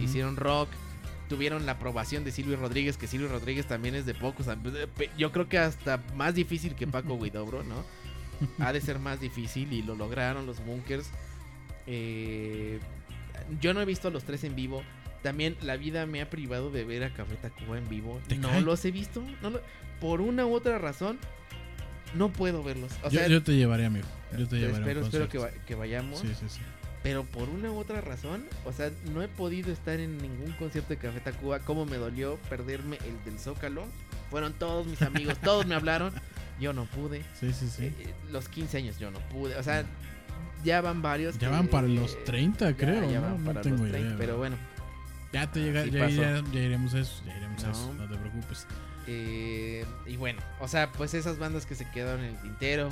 [0.00, 0.68] Hicieron rock,
[1.30, 4.46] tuvieron la aprobación de Silvio Rodríguez, que Silvio Rodríguez también es de pocos.
[5.16, 7.84] Yo creo que hasta más difícil que Paco Guidobro, ¿no?
[8.58, 11.08] Ha de ser más difícil y lo lograron los Bunkers.
[11.86, 12.80] Eh,
[13.60, 14.82] yo no he visto a los tres en vivo.
[15.22, 18.20] También la vida me ha privado de ver a Café Tacuba en vivo.
[18.28, 18.60] ¿Te No cae?
[18.60, 19.22] los he visto.
[19.42, 19.60] no lo-
[20.00, 21.18] por una u otra razón,
[22.14, 22.92] no puedo verlos.
[23.02, 24.06] O yo, sea, yo te llevaré, amigo.
[24.36, 24.78] Yo te llevaré.
[24.78, 25.58] espero, espero que, concierto.
[25.60, 26.20] va- que vayamos.
[26.20, 26.60] Sí, sí, sí.
[27.02, 30.90] Pero por una u otra razón, o sea, no he podido estar en ningún concierto
[30.90, 31.60] de Café Tacuba.
[31.60, 33.84] Como me dolió perderme el del Zócalo.
[34.30, 36.12] Fueron todos mis amigos, todos me hablaron.
[36.60, 37.22] Yo no pude.
[37.38, 37.84] Sí, sí, sí.
[37.84, 39.56] Eh, eh, los 15 años yo no pude.
[39.56, 39.84] O sea,
[40.64, 41.34] ya van varios.
[41.38, 43.26] Ya que- van para los 30, ya- creo, ya ¿no?
[43.26, 44.38] van No para tengo los 30, idea, Pero ¿no?
[44.38, 44.56] bueno,
[45.32, 46.22] Ya te llega, ya, pasó.
[46.22, 47.72] ya, ya iremos a eso, ya iremos a No.
[47.72, 48.66] eso, no te preocupes.
[49.08, 52.90] eh, y bueno, o sea, pues esas bandas que se quedaron en el tintero.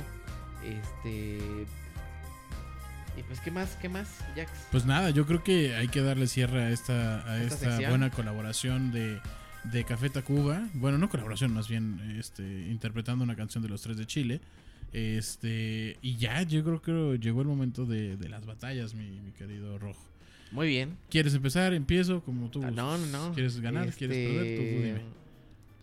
[0.63, 1.65] Este.
[3.17, 3.77] Y pues, ¿qué más?
[3.81, 4.49] ¿Qué más, Jax?
[4.71, 8.09] Pues nada, yo creo que hay que darle cierre a esta, a Esta esta buena
[8.11, 9.19] colaboración de,
[9.71, 10.67] de Café Tacuba.
[10.73, 14.41] Bueno, no colaboración, más bien este, interpretando una canción de los tres de Chile.
[14.93, 19.31] Este, y ya, yo creo que llegó el momento de, de las batallas, mi, mi
[19.31, 20.01] querido Rojo.
[20.51, 20.97] Muy bien.
[21.09, 21.73] ¿Quieres empezar?
[21.73, 22.63] Empiezo como tú.
[22.63, 23.33] Ah, no, no, no.
[23.33, 23.91] ¿Quieres ganar?
[23.91, 24.57] ¿Quieres Este, perder?
[24.57, 25.01] Tú, tú dime.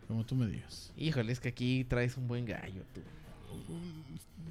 [0.08, 0.92] Como tú me digas.
[0.96, 3.00] Híjole, es que aquí traes un buen gallo, tú.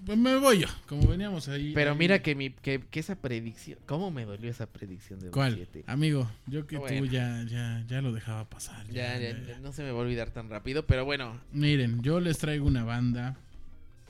[0.06, 1.74] Pues me voy yo, como veníamos ahí.
[1.76, 3.78] Pero ahí- mira que, mi, que, que esa predicción.
[3.86, 5.54] ¿Cómo me dolió esa predicción de ¿Cuál?
[5.56, 5.84] 7?
[5.88, 7.00] Amigo, yo que Bueno.
[7.00, 8.88] tú ya, ya, ya lo dejaba pasar.
[8.88, 9.60] Ya, ya, ya, ya, ya.
[9.60, 11.40] no se me va a olvidar tan rápido, pero bueno.
[11.54, 13.38] Miren, yo les traigo una banda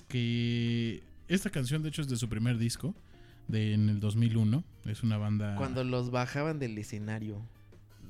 [0.08, 2.94] que esta canción de hecho es de su primer disco
[3.48, 7.42] de en el 2001, es una banda Cuando los bajaban del escenario.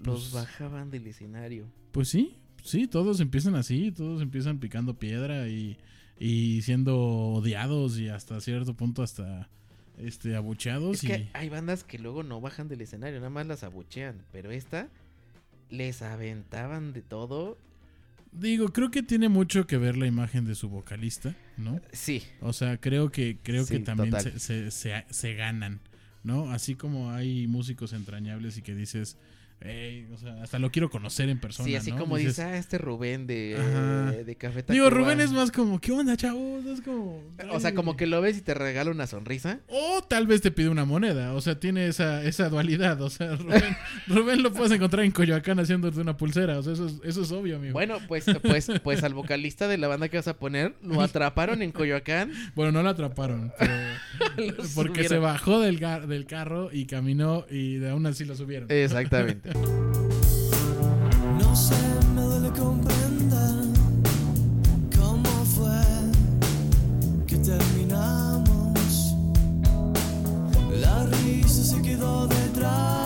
[0.04, 1.66] Los Pues- bajaban del escenario.
[1.92, 5.78] Pues sí, sí, todos empiezan así, todos empiezan picando piedra y,
[6.24, 9.50] y siendo odiados y hasta cierto punto hasta
[9.98, 13.48] este abucheados Es y que hay bandas que luego no bajan del escenario, nada más
[13.48, 14.22] las abuchean.
[14.32, 14.88] Pero esta
[15.72, 17.58] les aventaban de todo.
[18.32, 21.82] digo, creo que tiene mucho que ver la imagen de su vocalista, ¿no?
[21.92, 24.34] Sí, O sea, creo que creo que también total.
[24.34, 25.80] se, se, se- se ganan,
[26.24, 26.52] ¿no?
[26.52, 29.18] Así como hay músicos entrañables y que dices,
[29.62, 31.98] "Ey", o sea, hasta lo quiero conocer en persona, sí, así ¿no?
[32.00, 34.90] como Dices, dice, ah, este Rubén de, de Café Digo, Tacuba".
[35.04, 36.66] Rubén es más como, ¿qué onda, chavos?
[36.66, 37.24] Es como...
[37.52, 39.60] O sea, como que lo ves y te regala una sonrisa.
[39.68, 43.36] O tal vez te pide una moneda, o sea, tiene esa, esa dualidad, o sea,
[43.38, 47.22] Rubén, Rubén lo puedes encontrar en Coyoacán haciéndote una pulsera, o sea, eso es, eso
[47.22, 47.74] es obvio, amigo.
[47.74, 51.62] Bueno, pues, pues, pues al vocalista de la banda que vas a poner, lo atraparon
[51.62, 52.32] en Coyoacán.
[52.56, 53.74] Bueno, no lo atraparon, pero...
[54.76, 58.72] porque se bajó del, gar- del carro y caminó y de aún así lo subieron.
[58.72, 59.51] Exactamente.
[61.40, 61.76] No sé,
[62.16, 63.66] me duele comprender
[64.98, 65.82] cómo fue
[67.28, 69.16] que terminamos.
[70.80, 73.01] La risa se quedó detrás,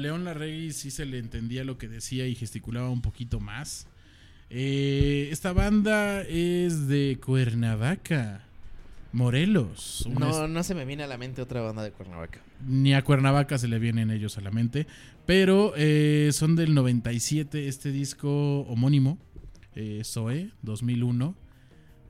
[0.00, 3.86] León Larregui sí se le entendía lo que decía y gesticulaba un poquito más.
[4.50, 8.42] Eh, esta banda es de Cuernavaca,
[9.12, 10.08] Morelos.
[10.18, 12.40] No, no se me viene a la mente otra banda de Cuernavaca.
[12.66, 14.86] ni a Cuernavaca se le vienen ellos a la mente.
[15.26, 19.18] Pero eh, son del 97 este disco homónimo,
[19.76, 21.36] eh, Zoe, 2001.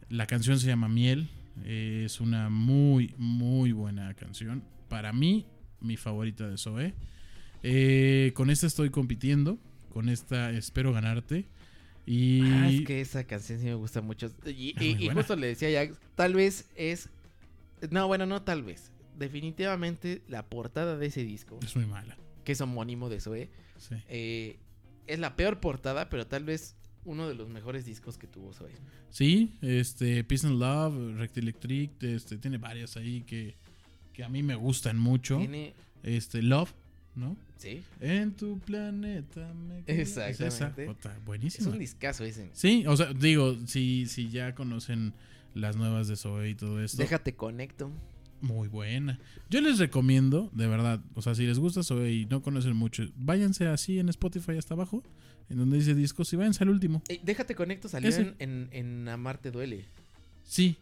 [0.09, 1.29] La canción se llama Miel.
[1.65, 4.63] eh, es una muy, muy buena canción.
[4.89, 5.47] Para mí,
[5.81, 6.95] mi favorita de Zoe.
[7.63, 9.59] Eh, con esta estoy compitiendo.
[9.93, 11.47] Con esta espero ganarte.
[12.07, 14.31] Y Ah, es que esa canción sí me gusta mucho.
[14.47, 14.75] Y,
[15.13, 17.09] justo le decía a Jax, tal vez es...
[17.91, 18.91] No, bueno, no tal vez.
[19.19, 22.17] Definitivamente la portada de ese disco, es muy mala.
[22.45, 23.95] que es homónimo de Zoe, Sí.
[24.09, 24.59] eh,
[25.07, 28.71] es la peor portada, pero tal vez uno de los mejores discos que tuvo Zoe.
[29.11, 33.57] Sí, este, Peace and Love, Rect Electric, este, tiene varias ahí que,
[34.13, 35.39] que a mí me gustan mucho.
[35.39, 35.75] Tiene...
[36.03, 36.73] Este, Love,
[37.21, 37.37] ¿no?
[37.59, 40.29] Sí, En tu planeta me es esa.
[40.31, 41.09] Exactamente.
[41.09, 41.71] Es buenísima.
[41.71, 42.49] un discazo ese.
[42.55, 45.13] Sí, o sea, digo, si, si ya conocen
[45.55, 47.91] las nuevas de Zoe y todo esto, Déjate conecto.
[48.41, 49.21] muy buena.
[49.51, 53.05] Yo les recomiendo, de verdad, o sea, si les gusta Zoe y no conocen mucho,
[53.17, 55.03] váyanse así en Spotify hasta abajo,
[55.51, 57.03] en donde dice discos, y váyanse al último.
[57.09, 59.85] Eh, Déjate conecto salió en, en, en Amarte Duele.
[60.45, 60.79] Sí,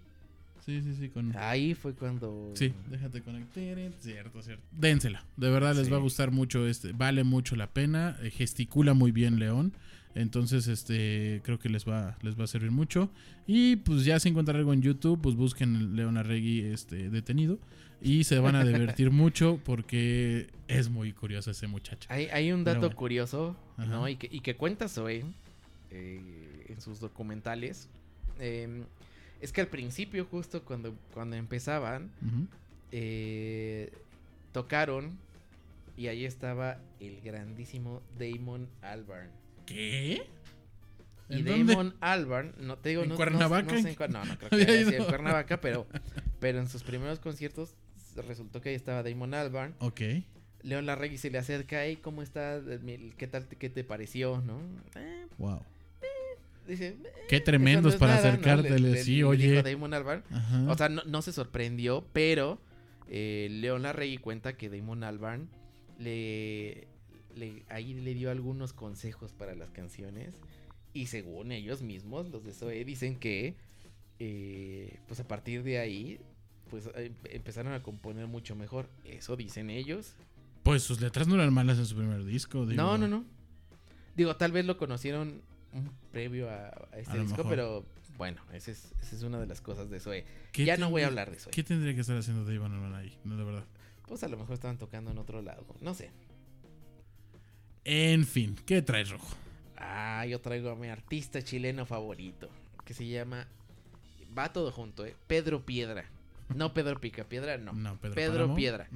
[0.69, 1.35] sí, sí, sí, con...
[1.37, 2.53] Ahí fue cuando...
[2.55, 3.63] Sí, déjate conectar.
[4.01, 4.63] Cierto, cierto.
[4.71, 5.25] Dénsela.
[5.37, 5.91] De verdad les Sí.
[5.91, 6.93] va a gustar mucho este.
[6.93, 8.17] Vale mucho la pena.
[8.23, 9.73] eh, gesticula muy bien León.
[10.15, 13.11] Entonces, este, creo que les va, les va a servir mucho.
[13.47, 17.59] Y pues ya si encuentran algo en YouTube, pues busquen León Arregui este, detenido.
[18.01, 22.09] Y se van a divertir mucho porque es muy curioso ese muchacho.
[22.13, 22.97] Hay, hay un dato bueno.
[22.97, 23.87] curioso, Ajá.
[23.87, 24.09] ¿no?
[24.09, 25.25] Y que, y que cuenta Zoe
[25.91, 27.89] eh, en sus documentales.
[28.39, 28.85] eh,
[29.41, 32.11] es que al principio, justo cuando, cuando empezaban,
[32.93, 33.93] eh,
[34.53, 35.19] tocaron
[35.97, 39.31] y ahí estaba el grandísimo Damon Albarn.
[39.67, 40.23] ¿Qué?
[41.29, 41.73] Y ¿En dónde?
[41.75, 43.73] Damon Albarn, no te digo, ¿En no, no- Cuernavaca?
[43.75, 45.87] No, sé en no, no creo que haya sido en Cuernavaca, pero,
[46.41, 47.75] pero en sus primeros conciertos
[48.17, 49.75] resultó que ahí estaba Damon Albarn.
[49.81, 50.01] Ok.
[50.63, 52.61] León Larregui se le acerca, y ¿cómo está?
[53.17, 54.61] ¿Qué tal, qué te pareció, no?
[54.97, 55.63] Eh, Wow.
[56.69, 58.23] Dice, "Eh, Qué tremendos no para nada",
[59.03, 59.51] sí, oye.
[59.51, 60.23] dijo Damon Albarn.
[60.31, 60.65] Ajá.
[60.71, 62.61] O sea, no, no se sorprendió, pero
[63.09, 65.49] eh, León Larregui cuenta que Damon Albarn
[65.99, 66.87] le,
[67.35, 70.35] le- ahí le dio algunos consejos para las canciones.
[70.95, 73.55] Y según ellos mismos, los de Zoe, dicen que
[74.21, 76.19] eh, pues a partir de ahí
[76.71, 78.89] pues em- empezaron a componer mucho mejor.
[79.05, 80.15] Eso dicen ellos.
[80.65, 82.67] Pues sus letras no eran malas en su primer disco.
[82.67, 82.81] digo.
[82.83, 83.25] No, no, no.
[84.17, 85.41] Digo, tal vez lo conocieron
[86.13, 87.85] previo a, a este A disco, pero
[88.17, 90.25] bueno, esa es, esa es una de las cosas de Zoe.
[90.53, 91.53] ¿Qué Ya no voy a hablar de Zoe.
[91.53, 93.17] ¿Qué tendría que estar haciendo Dave Albarn ahí?
[93.25, 93.65] No, de verdad.
[94.07, 95.65] Pues a lo mejor estaban tocando en otro lado.
[95.81, 96.11] No sé.
[97.85, 99.37] En fin, ¿qué traes rojo?
[99.77, 102.51] Ah, yo traigo a mi artista chileno favorito.
[102.85, 103.47] Que se llama.
[104.37, 105.15] Va todo junto, ¿eh?
[105.27, 106.05] Pedro Piedra.
[106.55, 107.73] No Pedro Pica Piedra, no.
[107.99, 108.57] Pedro, Pedro Páramo.
[108.57, 108.89] Piedra.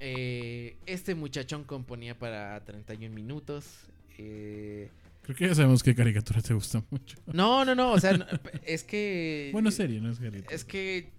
[0.00, 3.86] Eh, este muchachón componía para 31 minutos.
[4.18, 4.90] Eh,
[5.26, 7.18] Creo que ya sabemos qué caricatura te gusta mucho.
[7.26, 7.90] no, no, no.
[7.90, 8.24] O sea, no,
[8.64, 9.50] es que.
[9.52, 10.54] Bueno, serie, no es caricatura.
[10.54, 11.10] Es que,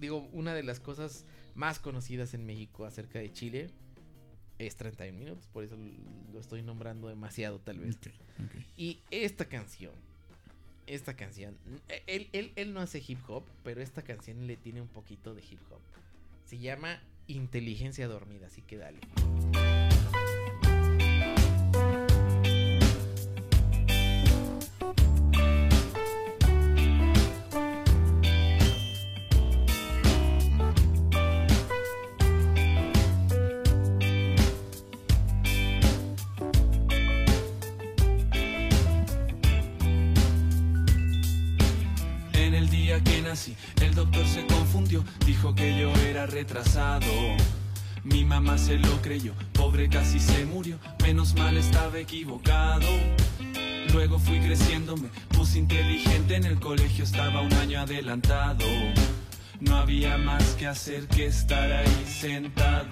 [0.00, 1.24] digo, una de las cosas
[1.54, 3.70] más conocidas en México acerca de Chile
[4.58, 5.46] es 31 minutos.
[5.52, 5.76] Por eso
[6.32, 7.96] lo estoy nombrando demasiado, tal vez.
[8.76, 9.94] Y esta canción,
[10.88, 11.56] esta canción,
[12.08, 15.42] él, él, él no hace hip hop, pero esta canción le tiene un poquito de
[15.48, 15.80] hip hop.
[16.44, 18.98] Se llama Inteligencia Dormida, así que dale.
[46.28, 47.06] Retrasado.
[48.04, 52.86] Mi mamá se lo creyó, pobre casi se murió, menos mal estaba equivocado.
[53.92, 58.64] Luego fui creciendo, me puse inteligente, en el colegio estaba un año adelantado.
[59.60, 62.88] No había más que hacer que estar ahí sentado.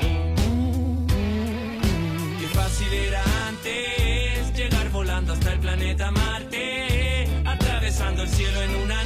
[2.40, 9.05] Qué fácil era antes llegar volando hasta el planeta Marte, atravesando el cielo en una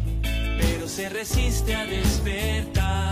[0.91, 3.10] se resiste a despertar.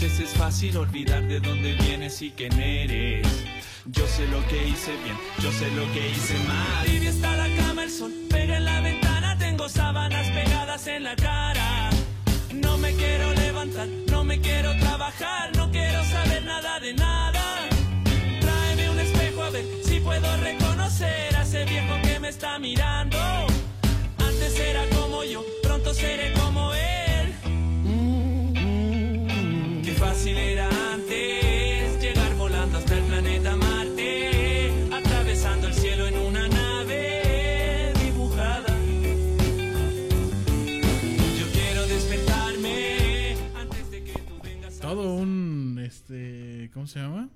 [0.00, 3.24] Veces es fácil olvidar de dónde vienes y quién eres.
[3.86, 6.84] Yo sé lo que hice bien, yo sé lo que hice mal.
[6.84, 11.14] Tibia está la cama, el sol pega en la ventana, tengo sábanas pegadas en la
[11.14, 11.90] cara.
[12.52, 17.68] No me quiero levantar, no me quiero trabajar, no quiero saber nada de nada.
[18.40, 23.18] Tráeme un espejo a ver si puedo reconocer a ese viejo que me está mirando.
[24.18, 26.33] Antes era como yo, pronto seré
[30.24, 37.92] fácil era antes llegar volando hasta el planeta Marte, atravesando el cielo en una nave
[38.02, 38.74] dibujada.
[41.38, 47.28] Yo quiero despertarme antes de que tú vengas a Todo un, este, ¿cómo se llama?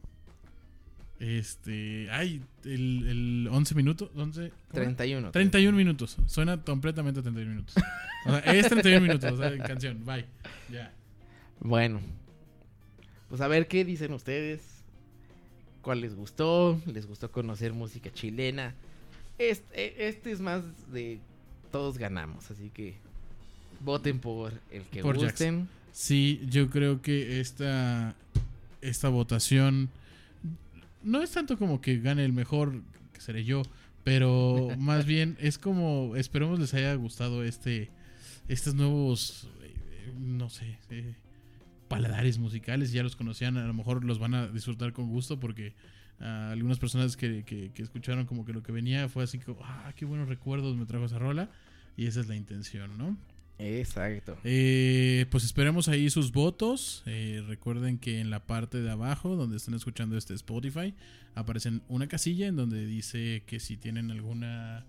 [1.21, 4.97] Este, ay, el, el 11 minutos, 11, ¿cómo era?
[4.97, 5.31] 31.
[5.31, 6.17] 31 minutos.
[6.25, 7.75] Suena completamente a 31 minutos.
[8.25, 10.07] O sea, es 31 minutos, o sea, en canción.
[10.07, 10.25] Bye.
[10.71, 10.91] Ya.
[11.61, 12.01] Bueno.
[13.29, 14.63] Pues a ver qué dicen ustedes.
[15.83, 16.81] ¿Cuál les gustó?
[16.87, 18.75] ¿Les gustó conocer música chilena?
[19.39, 21.21] Este, este es más de
[21.71, 22.97] todos ganamos, así que
[23.81, 25.69] voten por el que Por gusten.
[25.93, 28.15] Sí, yo creo que esta
[28.81, 29.89] esta votación
[31.03, 32.83] no es tanto como que gane el mejor,
[33.13, 33.63] que seré yo,
[34.05, 37.91] pero más bien es como esperemos les haya gustado este
[38.49, 41.15] estos nuevos eh, no sé, eh,
[41.89, 45.75] paladares musicales, ya los conocían, a lo mejor los van a disfrutar con gusto porque
[46.21, 49.59] ah, algunas personas que, que- que escucharon como que lo que venía fue así como,
[49.65, 51.51] ah, qué buenos recuerdos me trajo esa rola
[51.97, 53.17] y esa es la intención, ¿no?
[53.61, 54.39] Exacto.
[54.45, 57.03] Eh, pues esperemos ahí sus votos.
[57.07, 60.95] Eh, recuerden que en la parte de abajo, donde están escuchando este Spotify,
[61.35, 64.87] aparecen una casilla en donde dice que si tienen alguna.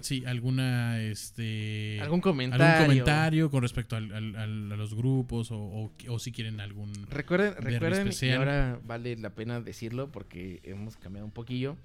[0.00, 1.00] Sí, alguna.
[1.02, 1.98] Este.
[2.00, 2.64] Algún comentario.
[2.66, 6.60] algún comentario con respecto al- al- al- a los grupos o, o- o si quieren
[6.60, 6.92] algún.
[7.10, 11.76] Recuerden, recuerden, y ahora vale la pena decirlo porque hemos cambiado un poquillo.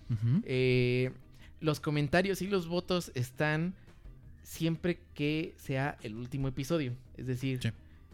[0.46, 1.12] Eh,
[1.60, 3.74] los comentarios y los votos están
[4.44, 6.94] siempre que sea el último episodio.
[7.18, 7.70] Es decir, Sí.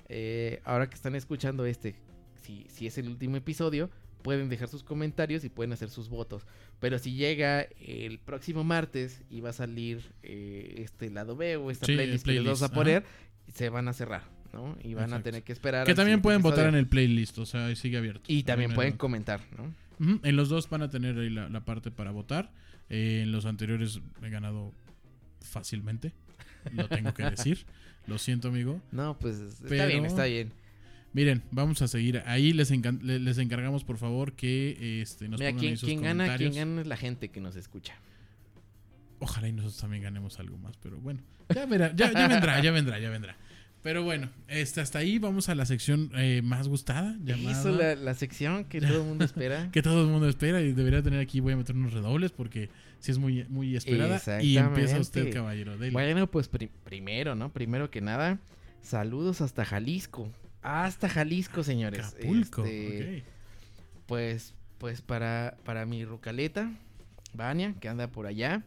[0.07, 1.95] eh, ahora que están escuchando este,
[2.41, 3.89] si, si es el último episodio,
[4.21, 6.45] pueden dejar sus comentarios y pueden hacer sus votos.
[6.79, 11.71] Pero si llega el próximo martes y va a salir eh, este lado B o
[11.71, 14.23] esta Sí, playlist, que les vamos a playlist, poner, se van a cerrar,
[14.53, 14.77] ¿no?
[14.83, 15.85] Y van a tener que esperar.
[15.85, 18.23] Que también pueden votar en el playlist, o sea, sigue abierto.
[18.27, 19.73] Y también pueden comentar, ¿no?
[20.23, 22.51] En los dos van a tener ahí la, la parte para votar.
[22.89, 24.71] Eh, en los anteriores he ganado
[25.41, 26.13] fácilmente.
[26.73, 27.65] Lo tengo que decir.
[28.07, 28.81] Lo siento, amigo.
[28.91, 30.51] No, pues está Pero- bien, está bien.
[31.13, 32.21] Miren, vamos a seguir.
[32.25, 32.69] Ahí les,
[33.03, 36.37] les encargamos, por favor, que este, nos Mira, pongan quien, ahí sus quien gana, quien
[36.51, 36.55] comentarios.
[36.55, 37.95] gana es la gente que nos escucha.
[39.19, 41.21] Ojalá y nosotros también ganemos algo más, pero bueno.
[41.53, 43.35] Ya, verá- ya, ya vendrá, ya vendrá, ya vendrá.
[43.81, 47.15] Pero bueno, este, hasta ahí vamos a la sección eh, más gustada.
[47.23, 49.69] Llamada, Hizo la, la sección que todo el mundo espera.
[49.71, 51.39] Que todo el mundo espera y debería tener aquí.
[51.39, 52.69] Voy a meter unos redobles porque
[52.99, 54.21] si es muy, muy esperada.
[54.41, 55.77] Y empieza usted, caballero.
[55.77, 55.91] dele.
[55.91, 57.51] Bueno, pues pri- primero, ¿no?
[57.53, 58.39] Primero que nada,
[58.81, 60.29] saludos hasta Jalisco.
[60.61, 62.13] Hasta Jalisco, señores.
[62.13, 62.63] Acapulco.
[62.65, 63.23] Este.
[64.05, 66.71] Pues, pues para, para mi rucaleta,
[67.33, 68.63] Vania, que anda por allá,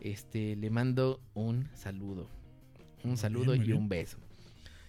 [0.00, 2.28] este, le mando un saludo.
[3.04, 3.78] Un saludo bien, y bien.
[3.78, 4.18] un beso.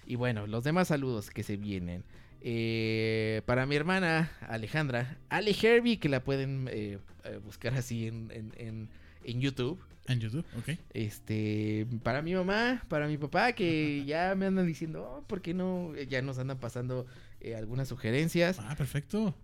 [0.06, 2.04] Y bueno, los demás saludos que se vienen.
[2.42, 8.32] Eh, para mi hermana Alejandra, Ale Herbie, que la pueden eh, eh, buscar así en,
[8.32, 8.90] en- en-
[9.24, 9.80] en YouTube.
[10.08, 10.78] En YouTube, ok.
[10.94, 15.54] Este, para mi mamá, para mi papá, que ya me andan diciendo, oh, ¿por qué
[15.54, 15.94] no?
[15.96, 17.06] Ya nos andan pasando
[17.42, 18.58] eh, algunas sugerencias.
[18.60, 19.36] Ah, perfecto.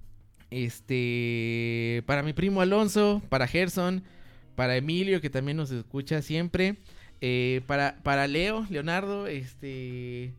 [0.77, 4.03] Este, para mi primo Alonso, para Gerson,
[4.55, 6.77] para Emilio, que también nos escucha siempre.
[7.21, 10.33] eh, para, para Leo, Leonardo, este,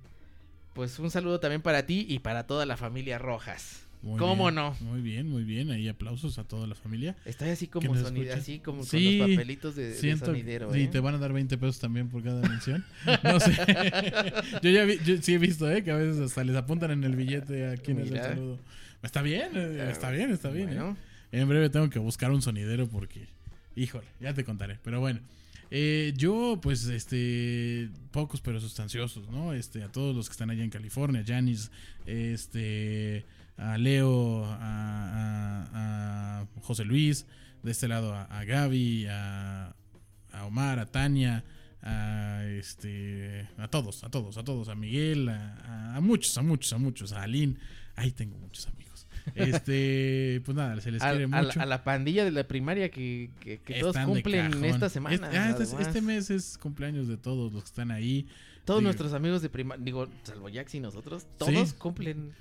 [0.75, 3.87] pues un saludo también para ti y para toda la familia Rojas.
[4.05, 4.77] Muy ¿Cómo bien, no?
[4.81, 5.71] Muy bien, muy bien.
[5.71, 7.17] Ahí aplausos a toda la familia.
[7.25, 10.83] Estoy así como sonido, así como Sí, con los papelitos de, de Siento, sonidero, y
[10.83, 10.89] ¿eh?
[10.89, 12.85] te van a dar 20 pesos también por cada mención.
[13.23, 13.53] No sé.
[14.63, 15.83] yo ya vi, yo sí he visto, ¿eh?
[15.83, 18.25] Que a veces hasta les apuntan en el billete a quién es el Mira.
[18.29, 18.59] saludo.
[19.03, 20.69] Está bien, eh, está bien, está bien.
[20.69, 20.75] ¿eh?
[20.75, 20.97] Bueno,
[21.33, 23.27] En breve tengo que buscar un sonidero porque,
[23.75, 24.79] híjole, ya te contaré.
[24.85, 25.21] Pero bueno,
[25.71, 29.55] eh, yo pues, este, pocos pero sustanciosos, ¿no?
[29.55, 31.71] Este, a todos los que están allá en California, Janis,
[32.05, 33.25] este,
[33.57, 37.27] a Leo, a, a- a José Luis,
[37.63, 39.75] de este lado a, a Gaby, a,
[40.33, 41.45] a Omar, a Tania.
[41.87, 46.79] A, este, a todos, a todos, a todos, a Miguel, a, muchos, a muchos, a
[46.79, 47.57] muchos, a Aline,
[47.95, 49.07] ahí tengo muchos amigos.
[49.35, 51.61] Este, pues nada, se les a, quiere a la- mucho.
[51.61, 55.15] a la pandilla de la primaria que, que, que todos cumplen esta semana.
[55.15, 58.29] Este, ah, este- este mes es cumpleaños de todos los que están ahí.
[58.65, 61.75] Todos nuestros amigos de primaria, digo, salvo Jax y nosotros, todos Sí.
[61.77, 62.33] cumplen.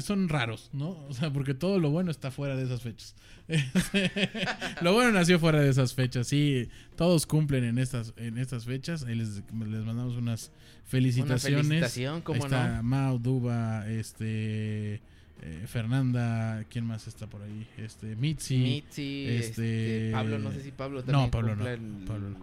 [0.00, 0.90] Son raros, ¿no?
[1.08, 3.14] O sea, porque todo lo bueno está fuera de esas fechas.
[4.80, 6.26] lo bueno nació fuera de esas fechas.
[6.28, 9.04] Sí, todos cumplen en estas, en estas fechas.
[9.04, 10.50] Ahí les, les mandamos unas
[10.84, 11.66] felicitaciones.
[11.66, 12.82] Una felicitación, ¿cómo ahí está no?
[12.82, 17.66] Mao, Duba, este, eh, Fernanda, ¿quién más está por ahí?
[17.76, 18.56] Este, Mitzi.
[18.56, 22.38] Mitzi, este- este, Pablo, no sé si Pablo No, también Pablo no, el- Pablo no.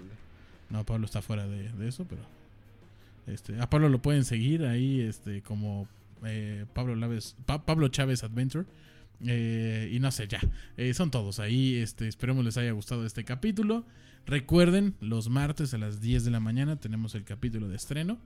[0.69, 2.21] No, Pablo está fuera de, de eso, pero
[3.27, 5.87] este, a Pablo lo pueden seguir ahí, este, como
[6.25, 6.95] eh, Pablo
[7.45, 8.65] Pablo Chávez Adventure.
[9.25, 10.41] Eh, y no sé, ya.
[10.77, 11.75] Eh, son todos ahí.
[11.75, 13.85] Este, esperemos les haya gustado este capítulo.
[14.25, 18.19] Recuerden, los martes a las 10 de la mañana tenemos el capítulo de estreno.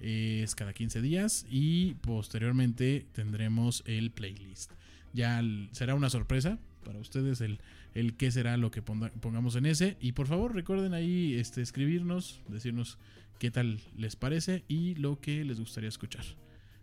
[0.00, 1.46] Es cada 15 días.
[1.48, 4.72] Y posteriormente tendremos el playlist.
[5.12, 5.42] Ya
[5.72, 7.60] será una sorpresa para ustedes el,
[7.94, 9.96] el qué será lo que ponga- pongamos en ese.
[10.00, 12.98] Y por favor recuerden ahí este, escribirnos, decirnos
[13.38, 16.24] qué tal les parece y lo que les gustaría escuchar.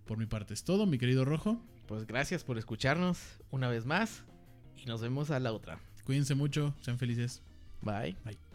[0.05, 1.63] Por mi parte es todo, mi querido Rojo.
[1.88, 3.19] Pues gracias por escucharnos
[3.49, 4.23] una vez más
[4.77, 5.79] y nos vemos a la otra.
[6.05, 7.41] Cuídense mucho, sean felices.
[7.81, 8.15] Bye.
[8.25, 8.50] Bye.